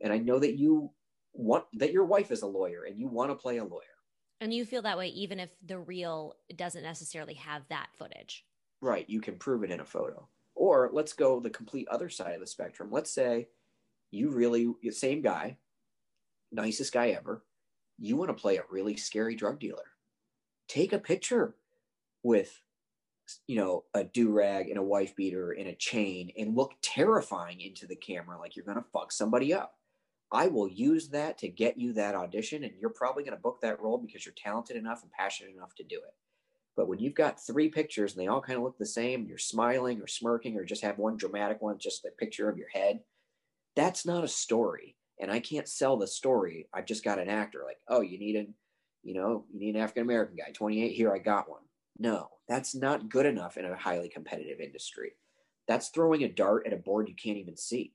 [0.00, 0.90] And I know that you
[1.32, 3.82] want that your wife is a lawyer and you want to play a lawyer.
[4.40, 8.44] And you feel that way even if the reel doesn't necessarily have that footage.
[8.80, 9.08] Right.
[9.08, 10.28] You can prove it in a photo.
[10.64, 12.88] Or let's go the complete other side of the spectrum.
[12.90, 13.48] Let's say
[14.10, 15.58] you really, same guy,
[16.50, 17.44] nicest guy ever,
[17.98, 19.84] you want to play a really scary drug dealer.
[20.66, 21.54] Take a picture
[22.22, 22.62] with,
[23.46, 27.60] you know, a do rag and a wife beater and a chain and look terrifying
[27.60, 29.74] into the camera like you're going to fuck somebody up.
[30.32, 33.60] I will use that to get you that audition, and you're probably going to book
[33.60, 36.14] that role because you're talented enough and passionate enough to do it.
[36.76, 39.38] But when you've got three pictures and they all kind of look the same, you're
[39.38, 43.00] smiling or smirking or just have one dramatic one, just a picture of your head,
[43.76, 44.96] that's not a story.
[45.20, 46.68] And I can't sell the story.
[46.74, 48.54] I've just got an actor like, oh, you need an,
[49.04, 50.92] you know, you need an African American guy, 28.
[50.92, 51.62] Here, I got one.
[51.98, 55.12] No, that's not good enough in a highly competitive industry.
[55.68, 57.92] That's throwing a dart at a board you can't even see.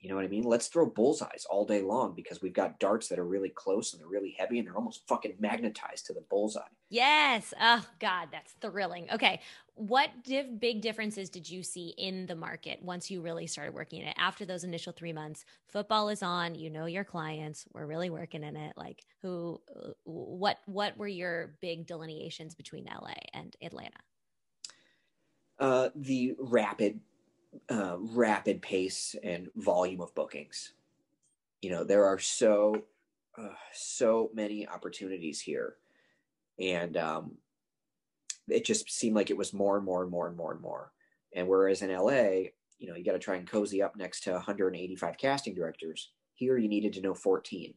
[0.00, 0.44] You know what I mean?
[0.44, 4.00] Let's throw bullseyes all day long because we've got darts that are really close and
[4.00, 6.60] they're really heavy and they're almost fucking magnetized to the bullseye.
[6.90, 7.54] Yes.
[7.60, 9.08] Oh God, that's thrilling.
[9.12, 9.40] Okay,
[9.74, 14.02] what div- big differences did you see in the market once you really started working
[14.02, 14.14] in it?
[14.18, 16.54] After those initial three months, football is on.
[16.54, 17.66] You know your clients.
[17.72, 18.74] We're really working in it.
[18.76, 19.60] Like who?
[20.04, 20.58] What?
[20.66, 23.98] What were your big delineations between LA and Atlanta?
[25.58, 27.00] Uh, the rapid
[27.70, 30.72] uh, rapid pace and volume of bookings.
[31.62, 32.82] You know, there are so
[33.38, 35.76] uh, so many opportunities here,
[36.58, 37.32] and um,
[38.48, 40.92] it just seemed like it was more and more and more and more and more.
[41.34, 44.32] And whereas in LA, you know, you got to try and cozy up next to
[44.32, 46.12] 185 casting directors.
[46.34, 47.74] Here, you needed to know 14.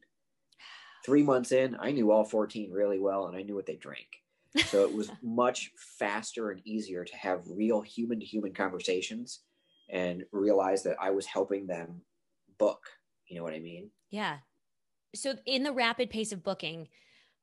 [1.06, 4.08] Three months in, I knew all 14 really well, and I knew what they drank.
[4.66, 9.42] So it was much faster and easier to have real human to human conversations
[9.90, 12.02] and realize that I was helping them
[12.58, 12.82] book.
[13.28, 13.90] You know what I mean?
[14.12, 14.38] Yeah.
[15.16, 16.88] So in the rapid pace of booking,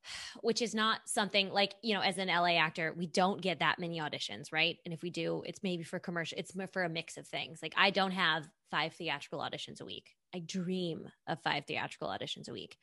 [0.40, 3.78] which is not something like, you know, as an LA actor, we don't get that
[3.78, 4.76] many auditions, right?
[4.84, 7.60] And if we do, it's maybe for commercial, it's for a mix of things.
[7.62, 10.14] Like I don't have five theatrical auditions a week.
[10.34, 12.76] I dream of five theatrical auditions a week.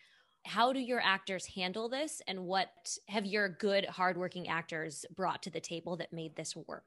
[0.45, 2.69] how do your actors handle this and what
[3.07, 6.83] have your good hardworking actors brought to the table that made this work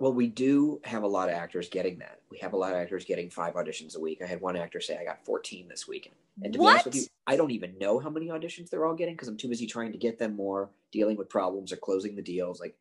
[0.00, 2.20] well we do have a lot of actors getting that.
[2.30, 4.20] We have a lot of actors getting five auditions a week.
[4.22, 6.16] I had one actor say i got 14 this weekend.
[6.42, 6.64] And to what?
[6.64, 9.28] be honest with you i don't even know how many auditions they're all getting because
[9.28, 12.58] i'm too busy trying to get them more dealing with problems or closing the deals.
[12.60, 12.76] Like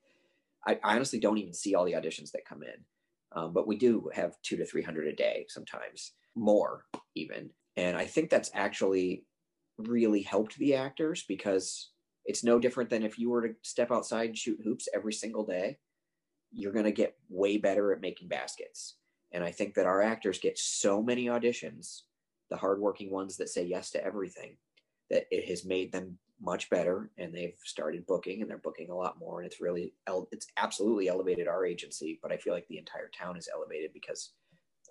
[0.66, 2.80] i, I honestly don't even see all the auditions that come in.
[3.32, 7.50] Um, but we do have two to 300 a day sometimes more even.
[7.76, 9.26] And i think that's actually
[9.78, 11.92] really helped the actors because
[12.26, 15.46] it's no different than if you were to step outside and shoot hoops every single
[15.46, 15.78] day
[16.52, 18.96] you're going to get way better at making baskets
[19.32, 22.04] and i think that our actors get so many auditions
[22.50, 24.58] the hardworking ones that say yes to everything
[25.10, 28.96] that it has made them much better and they've started booking and they're booking a
[28.96, 29.94] lot more and it's really
[30.32, 34.34] it's absolutely elevated our agency but i feel like the entire town is elevated because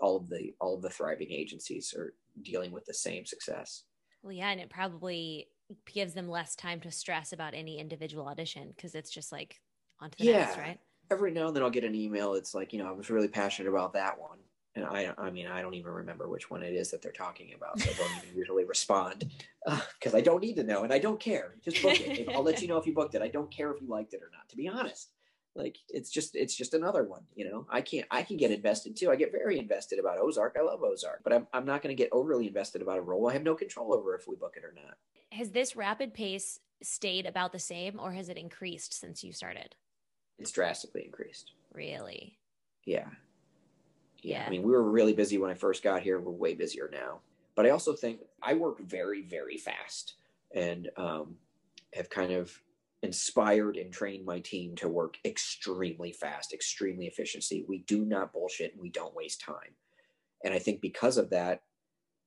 [0.00, 3.84] all of the all of the thriving agencies are dealing with the same success
[4.22, 5.48] well, yeah, and it probably
[5.92, 9.60] gives them less time to stress about any individual audition because it's just like
[10.00, 10.38] onto the Yeah.
[10.38, 10.80] next, right?
[11.10, 12.34] Every now and then I'll get an email.
[12.34, 14.38] It's like, you know, I was really passionate about that one.
[14.74, 17.52] And I, I mean, I don't even remember which one it is that they're talking
[17.54, 17.80] about.
[17.80, 19.30] So I don't even usually respond
[19.66, 21.56] uh, because I don't need to know and I don't care.
[21.64, 22.28] Just book it.
[22.32, 23.22] I'll let you know if you booked it.
[23.22, 25.10] I don't care if you liked it or not, to be honest.
[25.56, 28.94] Like it's just, it's just another one, you know, I can't, I can get invested
[28.96, 29.10] too.
[29.10, 30.56] I get very invested about Ozark.
[30.56, 33.28] I love Ozark, but I'm, I'm not going to get overly invested about a role.
[33.28, 34.94] I have no control over if we book it or not.
[35.32, 39.74] Has this rapid pace stayed about the same or has it increased since you started?
[40.38, 41.52] It's drastically increased.
[41.72, 42.38] Really?
[42.84, 43.08] Yeah.
[44.22, 44.40] Yeah.
[44.40, 44.44] Yeah.
[44.46, 46.20] I mean, we were really busy when I first got here.
[46.20, 47.20] We're way busier now.
[47.54, 50.14] But I also think I work very, very fast
[50.54, 51.36] and um,
[51.94, 52.52] have kind of
[53.02, 57.64] inspired and trained my team to work extremely fast, extremely efficiency.
[57.68, 59.74] We do not bullshit and we don't waste time.
[60.44, 61.62] And I think because of that,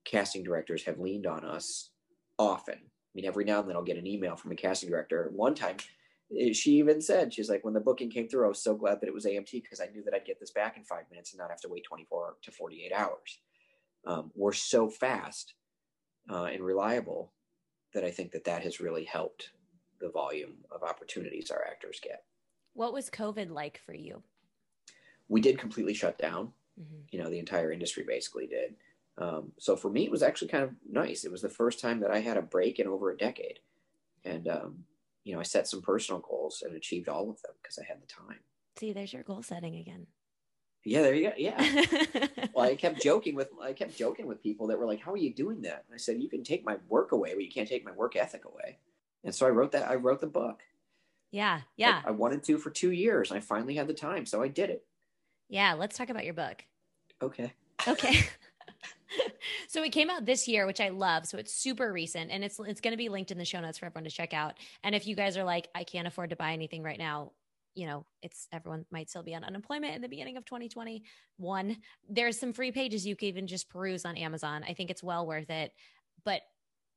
[0.06, 1.92] casting directors have leaned on us
[2.38, 2.76] often.
[2.76, 5.30] I mean, every now and then I'll get an email from a casting director.
[5.34, 5.78] One time,
[6.54, 9.08] she even said, she's like, when the booking came through, I was so glad that
[9.08, 11.40] it was AMT because I knew that I'd get this back in five minutes and
[11.40, 13.40] not have to wait 24 to 48 hours.
[14.06, 15.54] Um, we're so fast
[16.30, 17.34] uh, and reliable
[17.94, 19.52] that I think that that has really helped
[20.00, 22.24] the volume of opportunities our actors get.
[22.74, 24.24] What was COVID like for you?
[25.28, 26.54] We did completely shut down.
[26.80, 27.04] Mhm.
[27.12, 28.76] You know, the entire industry basically did.
[29.18, 31.26] Um, so for me, it was actually kind of nice.
[31.26, 33.60] It was the first time that I had a break in over a decade.
[34.24, 34.86] And, um,
[35.24, 38.02] you know, I set some personal goals and achieved all of them because I had
[38.02, 38.40] the time.
[38.78, 40.08] See, there's your goal setting again.
[40.84, 41.36] Yeah, there you go.
[41.38, 41.86] Yeah.
[42.56, 45.18] well, I kept joking with I kept joking with people that were like, "How are
[45.18, 47.68] you doing that?" And I said, "You can take my work away, but you can't
[47.68, 48.80] take my work ethic away."
[49.24, 49.88] And so I wrote that.
[49.88, 50.62] I wrote the book.
[51.32, 54.26] yeah, yeah, I, I wanted to for two years, and I finally had the time,
[54.26, 54.84] so I did it.
[55.50, 55.74] yeah.
[55.74, 56.66] Let's talk about your book.
[57.22, 57.54] Okay.
[57.88, 58.28] Okay.
[59.68, 61.26] so it came out this year, which I love.
[61.26, 63.78] So it's super recent and it's it's going to be linked in the show notes
[63.78, 64.56] for everyone to check out.
[64.84, 67.32] And if you guys are like, I can't afford to buy anything right now,
[67.76, 71.78] you know, it's everyone might still be on unemployment in the beginning of 2021.
[72.10, 74.64] There's some free pages you can even just peruse on Amazon.
[74.68, 75.72] I think it's well worth it.
[76.26, 76.42] But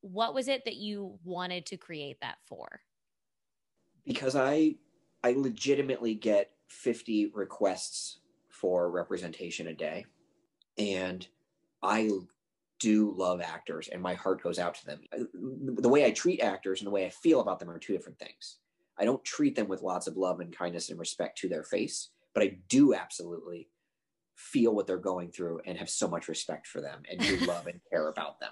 [0.01, 2.81] what was it that you wanted to create that for?
[4.05, 4.77] because I
[5.23, 8.19] I legitimately get 50 requests
[8.49, 10.05] for representation a day
[10.77, 11.27] and
[11.85, 12.11] I
[12.81, 15.01] do love actors and my heart goes out to them.
[15.79, 18.19] The way I treat actors and the way I feel about them are two different
[18.19, 18.59] things.
[18.99, 22.11] I don't treat them with lots of love and kindness and respect to their face,
[22.33, 23.69] but I do absolutely
[24.35, 27.67] feel what they're going through and have so much respect for them and do love
[27.67, 28.51] and care about them.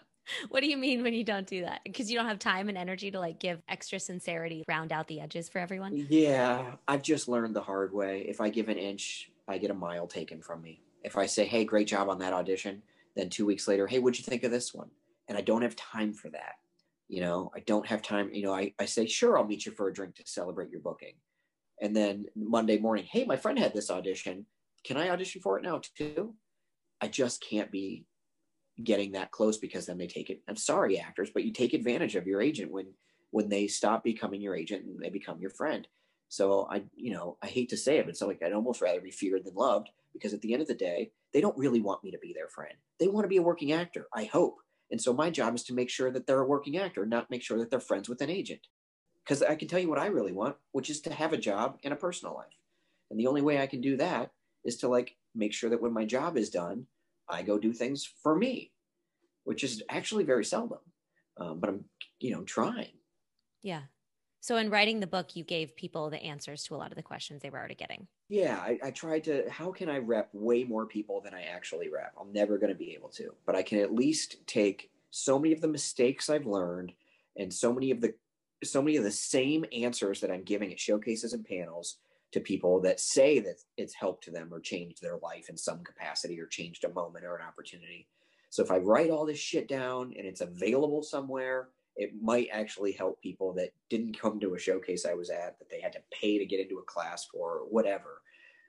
[0.50, 1.80] What do you mean when you don't do that?
[1.84, 5.20] Because you don't have time and energy to like give extra sincerity, round out the
[5.20, 6.06] edges for everyone?
[6.08, 8.24] Yeah, I've just learned the hard way.
[8.28, 10.80] If I give an inch, I get a mile taken from me.
[11.02, 12.82] If I say, hey, great job on that audition,
[13.16, 14.88] then two weeks later, hey, what'd you think of this one?
[15.28, 16.54] And I don't have time for that.
[17.08, 18.30] You know, I don't have time.
[18.32, 20.80] You know, I, I say, sure, I'll meet you for a drink to celebrate your
[20.80, 21.14] booking.
[21.80, 24.46] And then Monday morning, hey, my friend had this audition.
[24.84, 26.34] Can I audition for it now too?
[27.00, 28.06] I just can't be
[28.82, 30.40] getting that close because then they take it.
[30.48, 32.86] I'm sorry, actors, but you take advantage of your agent when
[33.30, 35.88] when they stop becoming your agent and they become your friend.
[36.28, 39.00] So I, you know, I hate to say it, but it's like I'd almost rather
[39.00, 42.04] be feared than loved because at the end of the day, they don't really want
[42.04, 42.74] me to be their friend.
[43.00, 44.56] They want to be a working actor, I hope.
[44.90, 47.42] And so my job is to make sure that they're a working actor, not make
[47.42, 48.60] sure that they're friends with an agent.
[49.24, 51.78] Because I can tell you what I really want, which is to have a job
[51.84, 52.58] and a personal life.
[53.10, 54.32] And the only way I can do that
[54.64, 56.86] is to like make sure that when my job is done,
[57.28, 58.72] I go do things for me,
[59.44, 60.80] which is actually very seldom.
[61.38, 61.84] Um, but I'm,
[62.20, 62.92] you know, trying.
[63.62, 63.82] Yeah.
[64.42, 67.02] So in writing the book, you gave people the answers to a lot of the
[67.02, 68.08] questions they were already getting.
[68.28, 69.48] Yeah, I, I tried to.
[69.48, 72.12] How can I rep way more people than I actually rep?
[72.20, 75.54] I'm never going to be able to, but I can at least take so many
[75.54, 76.92] of the mistakes I've learned
[77.36, 78.14] and so many of the
[78.64, 81.98] so many of the same answers that I'm giving at showcases and panels
[82.32, 86.40] to people that say that it's helped them or changed their life in some capacity
[86.40, 88.08] or changed a moment or an opportunity.
[88.50, 92.92] So if I write all this shit down and it's available somewhere, it might actually
[92.92, 96.00] help people that didn't come to a showcase I was at that they had to
[96.12, 98.22] pay to get into a class for or whatever.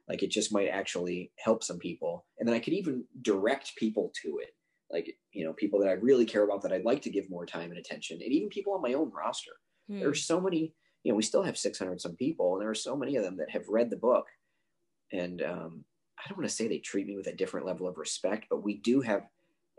[0.08, 2.26] Like it just might actually help some people.
[2.38, 4.50] And then I could even direct people to it.
[4.92, 7.46] Like, you know, people that I really care about that I'd like to give more
[7.46, 9.54] time and attention, and even people on my own roster.
[9.90, 10.04] Hmm.
[10.04, 12.96] are so many, you know, we still have 600 some people, and there are so
[12.96, 14.26] many of them that have read the book.
[15.12, 15.84] And um,
[16.18, 18.64] I don't want to say they treat me with a different level of respect, but
[18.64, 19.24] we do have,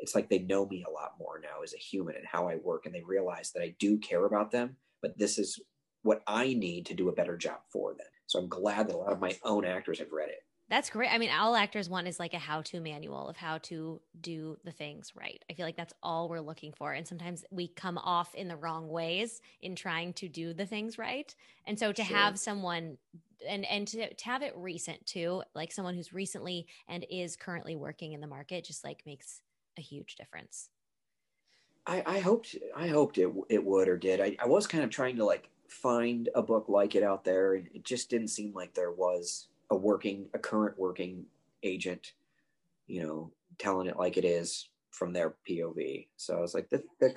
[0.04, 2.56] it's like they know me a lot more now as a human and how I
[2.56, 5.58] work, and they realize that I do care about them, but this is
[6.02, 8.06] what I need to do a better job for them.
[8.26, 10.40] So I'm glad that a lot of my own actors have read it.
[10.68, 11.10] That's great.
[11.10, 14.58] I mean, all actors want is like a how to manual of how to do
[14.62, 15.42] the things right.
[15.50, 16.92] I feel like that's all we're looking for.
[16.92, 20.98] And sometimes we come off in the wrong ways in trying to do the things
[20.98, 21.34] right.
[21.66, 22.16] And so to sure.
[22.16, 22.98] have someone
[23.48, 27.76] and and to, to have it recent too, like someone who's recently and is currently
[27.76, 29.40] working in the market just like makes
[29.78, 30.70] a huge difference.
[31.86, 34.20] I, I hoped I hoped it it would or did.
[34.20, 37.54] I, I was kind of trying to like find a book like it out there
[37.54, 41.24] and it just didn't seem like there was a working a current working
[41.62, 42.12] agent
[42.86, 46.70] you know telling it like it is from their pov so i was like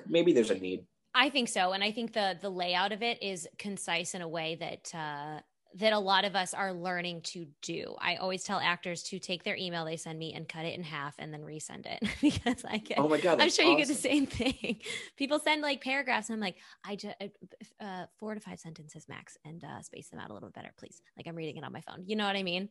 [0.08, 0.84] maybe there's a need
[1.14, 4.28] i think so and i think the the layout of it is concise in a
[4.28, 5.40] way that uh
[5.74, 7.94] that a lot of us are learning to do.
[8.00, 10.82] I always tell actors to take their email they send me and cut it in
[10.82, 12.98] half and then resend it because I get.
[12.98, 13.40] Oh my god!
[13.40, 13.72] I'm sure awesome.
[13.72, 14.80] you get the same thing.
[15.16, 19.08] People send like paragraphs and I'm like, I just uh, uh, four to five sentences
[19.08, 21.02] max and uh, space them out a little bit better, please.
[21.16, 22.04] Like I'm reading it on my phone.
[22.06, 22.68] You know what I mean?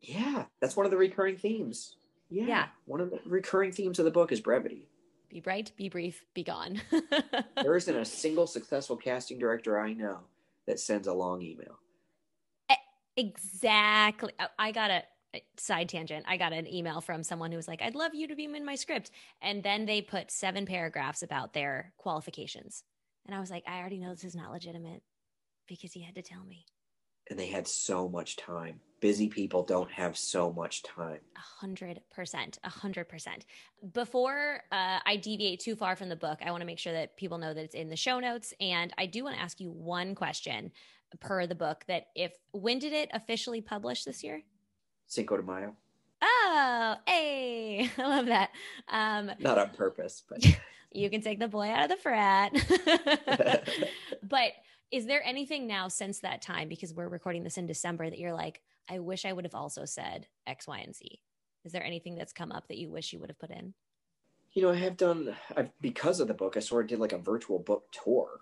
[0.00, 1.96] Yeah, that's one of the recurring themes.
[2.28, 2.66] Yeah, yeah.
[2.86, 4.88] one of the recurring themes of the book is brevity.
[5.28, 6.80] Be bright, be brief, be gone.
[7.62, 10.20] there isn't a single successful casting director I know
[10.66, 11.78] that sends a long email.
[13.16, 14.32] Exactly.
[14.40, 15.02] Oh, I got a
[15.56, 16.24] side tangent.
[16.28, 18.64] I got an email from someone who was like, I'd love you to be in
[18.64, 19.10] my script.
[19.40, 22.84] And then they put seven paragraphs about their qualifications.
[23.26, 25.02] And I was like, I already know this is not legitimate
[25.68, 26.66] because he had to tell me.
[27.30, 28.80] And they had so much time.
[29.00, 31.20] Busy people don't have so much time.
[31.36, 32.58] A hundred percent.
[32.64, 33.46] A hundred percent.
[33.94, 37.16] Before uh, I deviate too far from the book, I want to make sure that
[37.16, 38.52] people know that it's in the show notes.
[38.60, 40.72] And I do want to ask you one question
[41.20, 44.42] per the book that if when did it officially publish this year?
[45.06, 45.76] Cinco de Mayo.
[46.22, 48.50] Oh, hey, I love that.
[48.88, 50.44] Um, Not on purpose, but
[50.92, 52.52] you can take the boy out of the frat.
[54.22, 54.52] but
[54.90, 58.32] is there anything now since that time, because we're recording this in December, that you're
[58.32, 61.20] like, I wish I would have also said X, Y, and Z?
[61.64, 63.74] Is there anything that's come up that you wish you would have put in?
[64.52, 67.12] You know, I have done, I've, because of the book, I sort of did like
[67.12, 68.40] a virtual book tour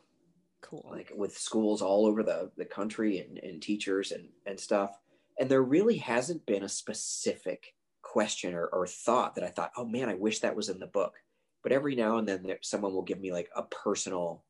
[0.70, 0.86] Cool.
[0.88, 4.96] Like with schools all over the, the country and, and teachers and, and stuff.
[5.38, 9.84] And there really hasn't been a specific question or, or thought that I thought, oh
[9.84, 11.14] man, I wish that was in the book.
[11.64, 14.44] But every now and then there, someone will give me like a personal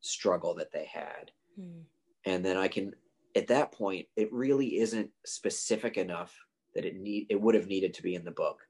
[0.00, 1.30] struggle that they had.
[1.56, 1.82] Hmm.
[2.24, 2.92] And then I can,
[3.36, 6.34] at that point, it really isn't specific enough
[6.74, 8.60] that it need it would have needed to be in the book.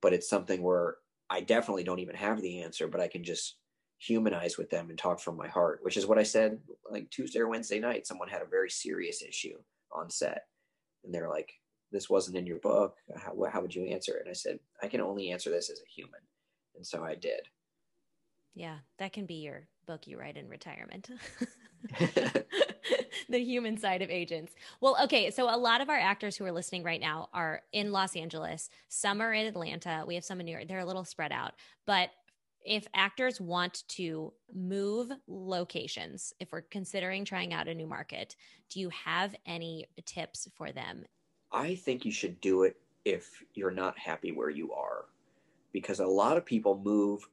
[0.00, 0.96] But it's something where
[1.28, 3.56] I definitely don't even have the answer, but I can just
[3.98, 6.58] humanize with them and talk from my heart, which is what I said
[6.90, 8.06] like Tuesday or Wednesday night.
[8.06, 9.58] Someone had a very serious issue
[9.92, 10.46] on set,
[11.04, 11.52] and they're like,
[11.90, 12.96] "This wasn't in your book.
[13.16, 15.80] How, how would you answer it?" And I said, "I can only answer this as
[15.80, 16.20] a human,"
[16.76, 17.40] and so I did.
[18.54, 21.10] Yeah, that can be your book you write in retirement.
[23.28, 24.54] the human side of agents.
[24.80, 27.92] Well, okay, so a lot of our actors who are listening right now are in
[27.92, 28.68] Los Angeles.
[28.88, 30.04] Some are in Atlanta.
[30.06, 30.66] We have some in New York.
[30.68, 31.54] They're a little spread out,
[31.86, 32.10] but
[32.64, 38.36] if actors want to move locations, if we're considering trying out a new market,
[38.70, 41.04] do you have any tips for them?
[41.52, 45.06] I think you should do it if you're not happy where you are,
[45.72, 47.26] because a lot of people move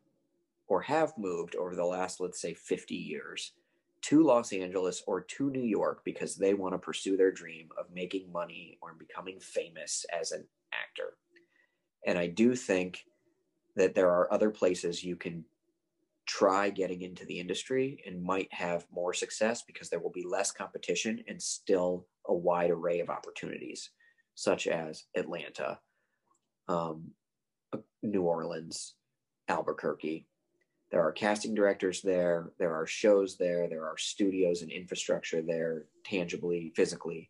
[0.67, 3.51] or have moved over the last, let's say, 50 years
[4.03, 7.88] to Los Angeles or to New York because they want to pursue their dream of
[7.93, 11.17] making money or becoming famous as an actor.
[12.05, 13.05] And I do think
[13.76, 15.43] that there are other places you can
[16.26, 20.51] try getting into the industry and might have more success because there will be less
[20.51, 23.91] competition and still a wide array of opportunities,
[24.34, 25.80] such as Atlanta,
[26.67, 27.11] um,
[27.73, 28.95] uh, New Orleans,
[29.47, 30.26] Albuquerque.
[30.91, 35.86] There are casting directors there, there are shows there, there are studios and infrastructure there,
[36.03, 37.30] tangibly, physically,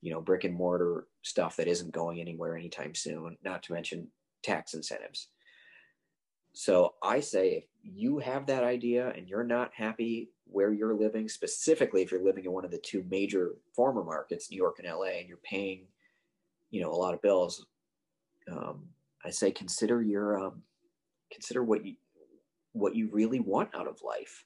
[0.00, 4.08] you know, brick and mortar stuff that isn't going anywhere anytime soon, not to mention
[4.42, 5.28] tax incentives
[6.60, 11.26] So I say if you have that idea and you're not happy where you're living,
[11.26, 14.86] specifically if you're living in one of the two major former markets, New York and
[14.86, 15.86] LA, and you're paying,
[16.70, 17.64] you know, a lot of bills,
[18.52, 18.90] um,
[19.24, 20.60] I say consider your um,
[21.32, 21.94] consider what you
[22.72, 24.44] what you really want out of life.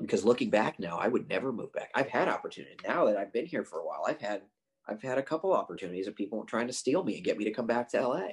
[0.00, 1.90] Because looking back now, I would never move back.
[1.94, 4.04] I've had opportunity now that I've been here for a while.
[4.08, 4.40] I've had
[4.88, 7.52] I've had a couple opportunities of people trying to steal me and get me to
[7.52, 8.28] come back to LA.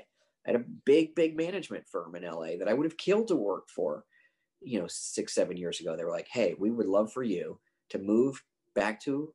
[0.46, 3.70] Had a big, big management firm in LA that I would have killed to work
[3.70, 4.06] for,
[4.60, 5.96] you know, six, seven years ago.
[5.96, 8.42] They were like, hey, we would love for you to move
[8.74, 9.34] back to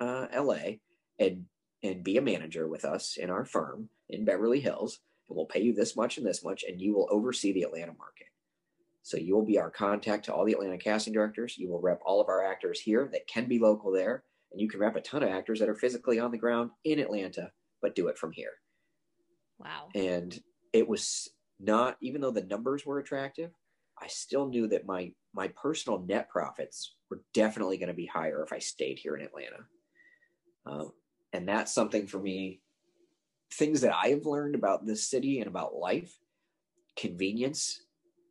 [0.00, 0.76] uh, LA
[1.18, 1.46] and
[1.82, 5.60] and be a manager with us in our firm in Beverly Hills, and we'll pay
[5.60, 8.26] you this much and this much, and you will oversee the Atlanta market.
[9.02, 11.56] So you will be our contact to all the Atlanta casting directors.
[11.56, 14.68] You will rep all of our actors here that can be local there, and you
[14.68, 17.94] can rep a ton of actors that are physically on the ground in Atlanta, but
[17.94, 18.52] do it from here.
[19.58, 19.88] Wow.
[19.94, 20.38] And
[20.72, 21.28] it was
[21.58, 23.50] not, even though the numbers were attractive,
[24.00, 28.42] I still knew that my my personal net profits were definitely going to be higher
[28.42, 29.66] if I stayed here in Atlanta.
[30.66, 30.92] Um,
[31.32, 32.60] and that's something for me.
[33.54, 36.12] Things that I have learned about this city and about life,
[36.96, 37.82] convenience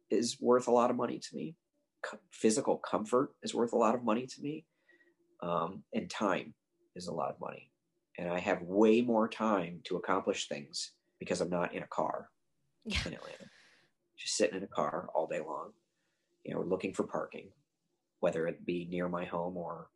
[0.10, 1.56] is worth a lot of money to me.
[2.04, 4.66] Co- physical comfort is worth a lot of money to me,
[5.42, 6.54] um, and time
[6.96, 7.72] is a lot of money.
[8.18, 12.30] And I have way more time to accomplish things because I'm not in a car
[12.86, 13.00] yeah.
[13.06, 13.46] in Atlanta.
[14.18, 15.72] Just sitting in a car all day long,
[16.44, 17.50] you know, looking for parking,
[18.20, 19.90] whether it be near my home or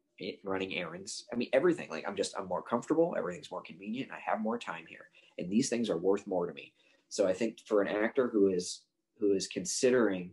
[0.44, 1.26] running errands.
[1.32, 1.90] I mean, everything.
[1.90, 3.16] Like I'm just, I'm more comfortable.
[3.18, 4.12] Everything's more convenient.
[4.12, 5.06] I have more time here,
[5.38, 6.74] and these things are worth more to me.
[7.08, 8.82] So I think for an actor who is
[9.20, 10.32] who is considering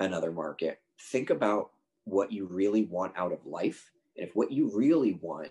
[0.00, 1.70] another market, think about
[2.04, 3.90] what you really want out of life.
[4.16, 5.50] And if what you really want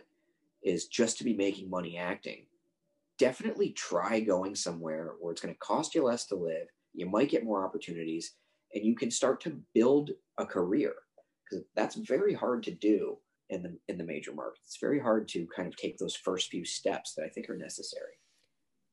[0.64, 2.46] is just to be making money acting,
[3.22, 6.66] definitely try going somewhere where it's going to cost you less to live.
[6.96, 8.34] You might get more opportunities
[8.74, 10.10] and you can start to build
[10.40, 10.94] a career
[11.46, 13.18] because that's very hard to do
[13.52, 14.64] in the in the major markets.
[14.66, 17.58] It's very hard to kind of take those first few steps that I think are
[17.58, 18.14] necessary.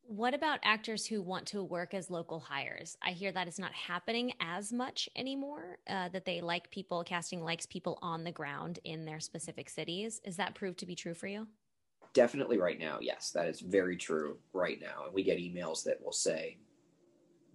[0.02, 2.98] What about actors who want to work as local hires?
[3.02, 5.78] I hear that is not happening as much anymore.
[5.88, 10.20] Uh, that they like people, casting likes people on the ground in their specific cities.
[10.24, 11.46] Is that proved to be true for you?
[12.14, 15.04] Definitely right now, yes, that is very true right now.
[15.04, 16.58] And we get emails that will say,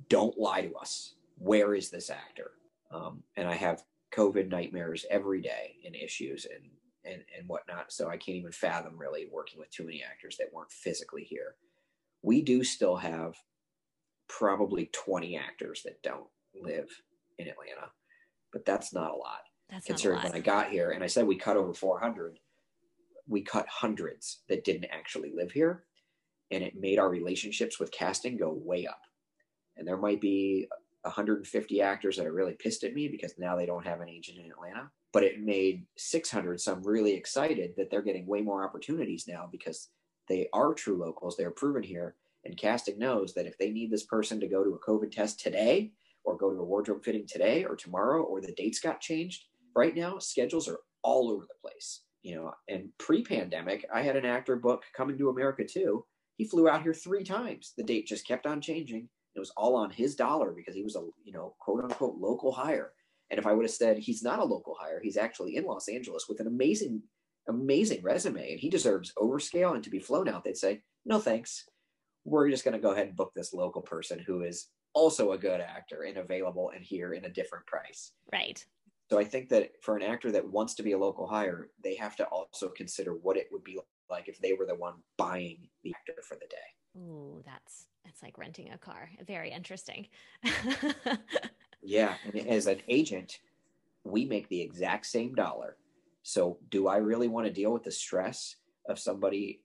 [0.10, 1.16] don't lie to us.
[1.38, 2.52] Where is this actor?
[2.92, 3.84] Um, and I have
[4.14, 6.70] COVID nightmares every day and issues and,
[7.06, 7.92] and, and whatnot.
[7.92, 11.56] So I can't even fathom really working with too many actors that weren't physically here.
[12.22, 13.36] We do still have
[14.28, 16.90] probably 20 actors that don't live
[17.38, 17.92] in Atlanta,
[18.52, 19.42] but that's not a lot.
[19.70, 20.26] That's considering lot.
[20.26, 22.38] when I got here and I said we cut over 400
[23.28, 25.84] we cut hundreds that didn't actually live here
[26.52, 29.02] and it made our relationships with casting go way up.
[29.76, 30.68] And there might be
[31.04, 34.40] 150 actors that are really pissed at me because now they don't have an agent
[34.40, 39.26] in atlanta but it made 600 some really excited that they're getting way more opportunities
[39.28, 39.90] now because
[40.30, 42.16] they are true locals they're proven here
[42.46, 45.42] and casting knows that if they need this person to go to a covid test
[45.42, 45.92] today
[46.24, 49.44] or go to a wardrobe fitting today or tomorrow or the dates got changed
[49.76, 54.26] right now schedules are all over the place you know, and pre-pandemic, I had an
[54.26, 56.06] actor book coming to America too.
[56.38, 57.74] He flew out here three times.
[57.78, 59.10] The date just kept on changing.
[59.36, 62.52] It was all on his dollar because he was a you know quote unquote local
[62.52, 62.94] hire.
[63.30, 65.88] And if I would have said he's not a local hire, he's actually in Los
[65.88, 67.02] Angeles with an amazing,
[67.50, 71.66] amazing resume, and he deserves overscale and to be flown out, they'd say no thanks.
[72.26, 75.38] We're just going to go ahead and book this local person who is also a
[75.38, 78.12] good actor and available and here in a different price.
[78.32, 78.64] Right.
[79.14, 81.94] So I think that for an actor that wants to be a local hire, they
[81.98, 83.78] have to also consider what it would be
[84.10, 86.98] like if they were the one buying the actor for the day.
[86.98, 89.12] Ooh, that's that's like renting a car.
[89.28, 90.08] Very interesting.
[91.84, 93.38] yeah, and as an agent,
[94.04, 95.78] we make the exact same dollar.
[96.24, 98.56] So do I really want to deal with the stress
[98.90, 99.62] of somebody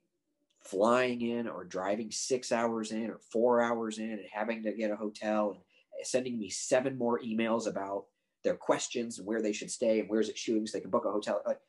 [0.62, 4.90] flying in or driving 6 hours in or 4 hours in and having to get
[4.90, 8.04] a hotel and sending me seven more emails about
[8.44, 11.04] their questions and where they should stay and where's it shooting so they can book
[11.04, 11.42] a hotel.
[11.46, 11.60] Like,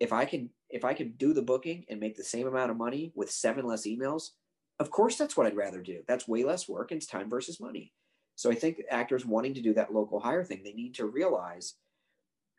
[0.00, 2.76] if I can if I can do the booking and make the same amount of
[2.76, 4.30] money with seven less emails,
[4.78, 6.02] of course that's what I'd rather do.
[6.06, 7.92] That's way less work and it's time versus money.
[8.34, 11.74] So I think actors wanting to do that local hire thing, they need to realize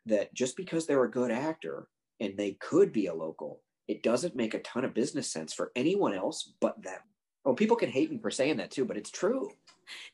[0.06, 4.34] that just because they're a good actor and they could be a local, it doesn't
[4.34, 7.00] make a ton of business sense for anyone else but them.
[7.44, 9.52] Oh, people can hate me for saying that too, but it's true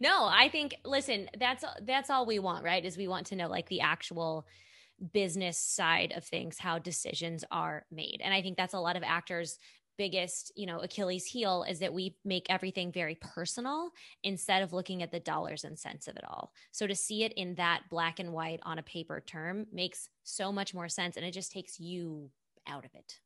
[0.01, 2.85] no, I think listen, that's that's all we want, right?
[2.85, 4.47] Is we want to know like the actual
[5.13, 8.21] business side of things, how decisions are made.
[8.23, 9.59] And I think that's a lot of actors
[9.97, 13.91] biggest, you know, Achilles heel is that we make everything very personal
[14.23, 16.53] instead of looking at the dollars and cents of it all.
[16.73, 20.53] So to see it in that black and white on a paper term makes so
[20.53, 22.31] much more sense and it just takes you
[22.67, 23.21] out of it.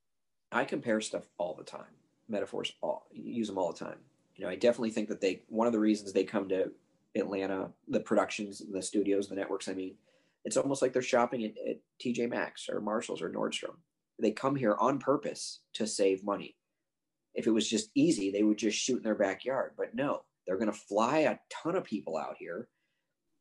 [0.52, 1.84] I compare stuff all the time.
[2.28, 3.98] Metaphors all use them all the time.
[4.38, 6.70] You know, I definitely think that they one of the reasons they come to
[7.16, 9.96] Atlanta, the productions, the studios, the networks, I mean,
[10.44, 13.76] it's almost like they're shopping at, at TJ Maxx or Marshalls or Nordstrom.
[14.20, 16.56] They come here on purpose to save money.
[17.34, 19.72] If it was just easy, they would just shoot in their backyard.
[19.76, 22.68] But no, they're going to fly a ton of people out here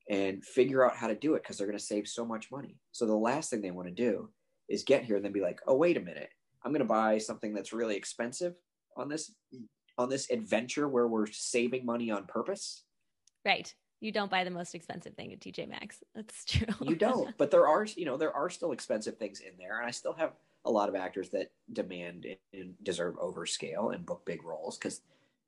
[0.09, 2.77] and figure out how to do it because they're going to save so much money.
[2.91, 4.29] So the last thing they want to do
[4.69, 6.29] is get here and then be like, "Oh, wait a minute.
[6.63, 8.55] I'm going to buy something that's really expensive
[8.95, 9.31] on this
[9.97, 12.83] on this adventure where we're saving money on purpose."
[13.45, 13.73] Right.
[13.99, 16.03] You don't buy the most expensive thing at TJ Maxx.
[16.13, 16.67] That's true.
[16.81, 17.35] you don't.
[17.37, 20.13] But there are, you know, there are still expensive things in there, and I still
[20.13, 20.33] have
[20.65, 25.01] a lot of actors that demand and deserve overscale and book big roles because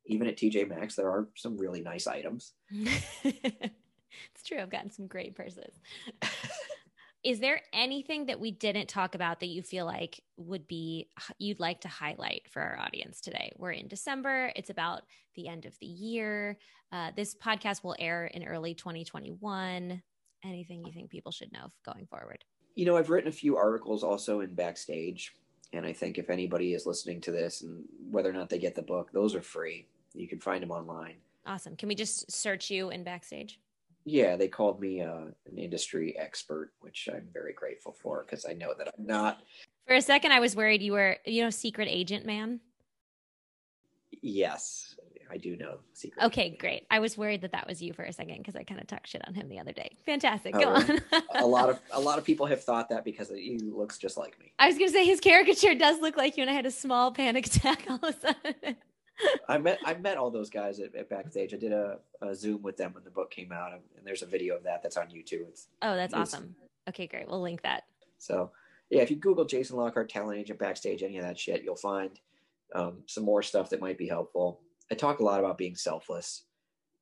[0.05, 2.53] even at TJ Maxx there are some really nice items.
[2.71, 4.59] it's true.
[4.59, 5.79] I've gotten some great purses.
[7.23, 11.59] Is there anything that we didn't talk about that you feel like would be you'd
[11.59, 13.51] like to highlight for our audience today?
[13.57, 14.51] We're in December.
[14.55, 15.01] It's about
[15.35, 16.57] the end of the year.
[16.91, 20.01] Uh, this podcast will air in early 2021.
[20.45, 22.45] Anything you think people should know going forward?
[22.79, 25.35] you know, I've written a few articles also in Backstage,
[25.73, 28.73] and I think if anybody is listening to this and whether or not they get
[28.73, 29.85] the book, those are free.
[30.13, 31.15] You can find them online.
[31.45, 31.75] Awesome.
[31.75, 33.59] Can we just search you in Backstage?
[34.05, 38.53] Yeah, they called me uh, an industry expert, which I'm very grateful for because I
[38.53, 39.41] know that I'm not.
[39.87, 42.59] For a second, I was worried you were, you know, secret agent man.
[44.21, 44.95] Yes,
[45.31, 46.25] I do know secret.
[46.25, 46.85] Okay, great.
[46.89, 49.07] I was worried that that was you for a second because I kind of talked
[49.07, 49.97] shit on him the other day.
[50.05, 50.53] Fantastic.
[50.53, 51.01] Go oh, on.
[51.35, 54.39] a lot of a lot of people have thought that because he looks just like
[54.39, 54.53] me.
[54.57, 57.11] I was gonna say his caricature does look like you, and I had a small
[57.11, 58.75] panic attack all of a sudden.
[59.47, 61.53] I met I met all those guys at, at backstage.
[61.53, 64.27] I did a, a, Zoom with them when the book came out, and, there's a
[64.27, 65.47] video of that that's on YouTube.
[65.49, 66.55] It's oh, that's awesome.
[66.87, 67.27] Okay, great.
[67.27, 67.83] We'll link that.
[68.17, 68.51] So
[68.89, 72.19] yeah, if you Google Jason Lockhart talent agent backstage, any of that shit, you'll find
[72.73, 74.61] um, some more stuff that might be helpful.
[74.91, 76.43] I talk a lot about being selfless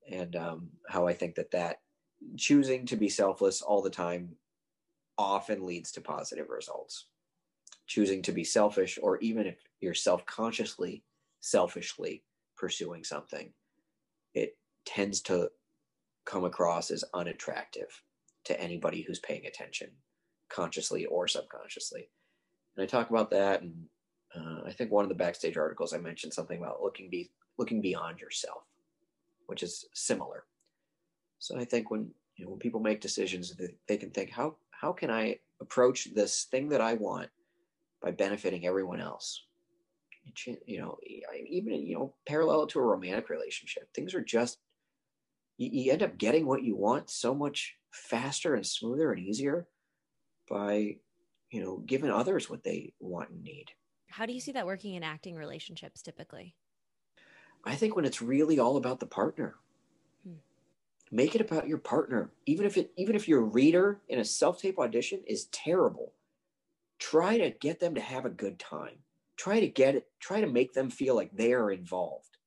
[0.10, 1.80] and um, how I think that that
[2.36, 4.36] choosing to be selfless all the time
[5.18, 7.06] often leads to positive results.
[7.88, 11.04] Choosing to be selfish, or even if you're self consciously,
[11.40, 12.24] selfishly
[12.58, 13.52] pursuing something,
[14.34, 15.50] it tends to
[16.26, 18.04] come across as unattractive
[18.46, 19.90] to anybody who's paying attention,
[20.50, 22.10] consciously or subconsciously.
[22.76, 23.74] And I talk about that, and
[24.36, 27.82] uh, I think one of the backstage articles I mentioned something about looking be looking
[27.82, 28.64] beyond yourself,
[29.48, 30.46] which is similar.
[31.40, 33.56] So I think when you know when people make decisions,
[33.88, 37.30] they can think how how can I approach this thing that I want
[38.02, 39.44] by benefiting everyone else.
[40.66, 40.98] You know,
[41.50, 44.58] even you know, parallel to a romantic relationship, things are just
[45.58, 49.68] you, you end up getting what you want so much faster and smoother and easier
[50.50, 50.96] by
[51.52, 53.68] you know giving others what they want and need.
[54.10, 56.56] How do you see that working in acting relationships typically?
[57.66, 59.56] I think when it's really all about the partner.
[60.24, 60.36] Hmm.
[61.12, 62.32] Make it about your partner.
[62.46, 66.14] Even if it even if your reader in a self-tape audition is terrible,
[67.00, 69.00] try to get them to have a good time.
[69.38, 72.38] Try to get it, try to make them feel like they are involved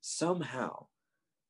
[0.00, 0.86] somehow.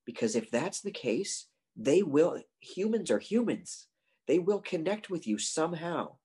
[0.04, 1.46] Because if that's the case,
[1.76, 3.86] they will humans are humans.
[4.26, 6.16] They will connect with you somehow.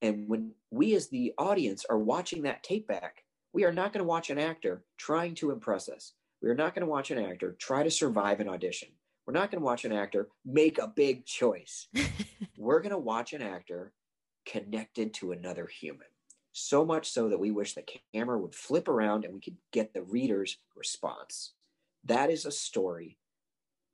[0.00, 4.02] And when we as the audience are watching that tape back, we are not going
[4.02, 6.14] to watch an actor trying to impress us.
[6.42, 8.88] We are not going to watch an actor try to survive an audition.
[9.26, 11.86] We're not going to watch an actor make a big choice.
[12.58, 13.92] We're going to watch an actor
[14.44, 16.06] connected to another human.
[16.52, 19.94] So much so that we wish the camera would flip around and we could get
[19.94, 21.52] the reader's response.
[22.04, 23.18] That is a story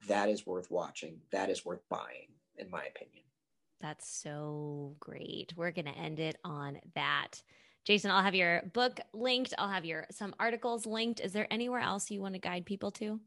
[0.09, 1.21] that is worth watching.
[1.31, 3.25] That is worth buying, in my opinion.
[3.81, 5.53] That's so great.
[5.57, 7.43] We're going to end it on that.
[7.85, 9.55] Jason, I'll have your book linked.
[9.57, 11.21] I'll have your some articles linked.
[11.21, 13.21] Is there anywhere else you want to guide people to?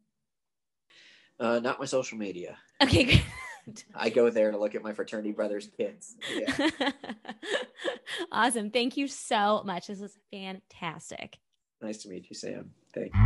[1.39, 2.57] Uh, not my social media.
[2.81, 3.21] Okay.
[3.95, 6.15] I go there to look at my fraternity brothers' kids.
[6.33, 6.69] Yeah.
[8.31, 8.71] awesome.
[8.71, 9.87] Thank you so much.
[9.87, 11.37] This was fantastic.
[11.81, 12.71] Nice to meet you, Sam.
[12.93, 13.21] Thank you.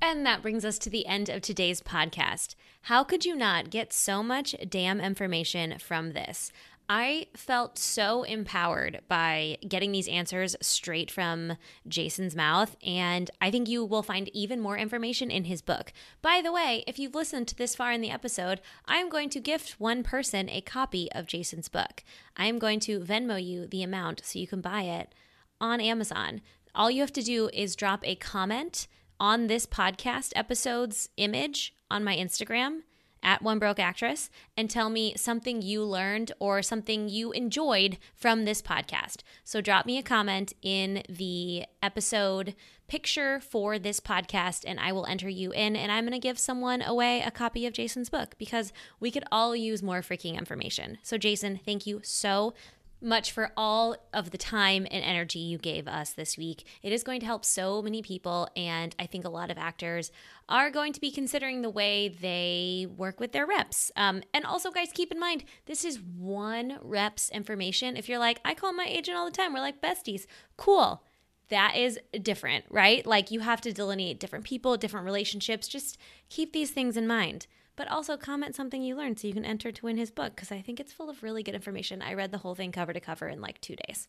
[0.00, 2.54] And that brings us to the end of today's podcast.
[2.82, 6.50] How could you not get so much damn information from this?
[6.88, 13.68] I felt so empowered by getting these answers straight from Jason's mouth, and I think
[13.68, 15.92] you will find even more information in his book.
[16.22, 19.28] By the way, if you've listened to this far in the episode, I am going
[19.30, 22.04] to gift one person a copy of Jason's book.
[22.36, 25.14] I am going to Venmo you the amount so you can buy it
[25.60, 26.40] on Amazon
[26.78, 28.86] all you have to do is drop a comment
[29.18, 32.82] on this podcast episode's image on my Instagram
[33.22, 38.44] at One Broke Actress and tell me something you learned or something you enjoyed from
[38.44, 39.18] this podcast.
[39.44, 42.54] So drop me a comment in the episode
[42.88, 46.38] picture for this podcast and I will enter you in and I'm going to give
[46.38, 50.98] someone away a copy of Jason's book because we could all use more freaking information.
[51.02, 52.54] So Jason, thank you so
[53.00, 56.64] much for all of the time and energy you gave us this week.
[56.82, 60.10] It is going to help so many people, and I think a lot of actors
[60.48, 63.90] are going to be considering the way they work with their reps.
[63.96, 67.96] Um, and also, guys, keep in mind this is one rep's information.
[67.96, 70.26] If you're like, I call my agent all the time, we're like besties,
[70.56, 71.02] cool.
[71.50, 73.06] That is different, right?
[73.06, 75.66] Like you have to delineate different people, different relationships.
[75.66, 75.96] Just
[76.28, 77.46] keep these things in mind
[77.78, 80.50] but also comment something you learned so you can enter to win his book because
[80.50, 82.02] I think it's full of really good information.
[82.02, 84.08] I read the whole thing cover to cover in like two days.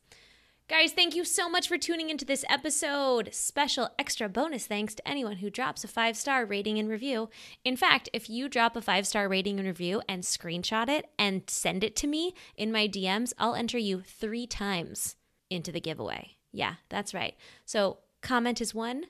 [0.70, 3.34] Guys, thank you so much for tuning into this episode.
[3.34, 7.28] Special extra bonus thanks to anyone who drops a five star rating and review.
[7.66, 11.42] In fact, if you drop a five star rating and review and screenshot it and
[11.48, 15.16] send it to me in my DMs, I'll enter you three times
[15.50, 16.38] into the giveaway.
[16.52, 17.36] Yeah, that's right.
[17.66, 19.06] So, comment is one,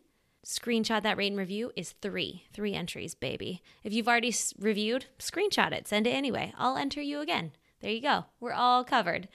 [0.45, 2.45] Screenshot that rate and review is three.
[2.53, 3.61] Three entries, baby.
[3.83, 5.85] If you've already s- reviewed, screenshot it.
[5.89, 6.53] Send it anyway.
[6.57, 7.51] I'll enter you again.
[7.81, 8.25] There you go.
[8.39, 9.27] We're all covered.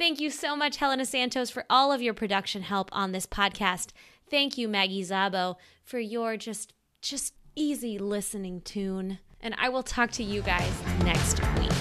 [0.00, 3.88] Thank you so much, Helena Santos, for all of your production help on this podcast.
[4.30, 6.72] Thank you, Maggie Zabo, for your just
[7.02, 9.18] just easy listening tune.
[9.42, 10.72] And I will talk to you guys
[11.04, 11.79] next week.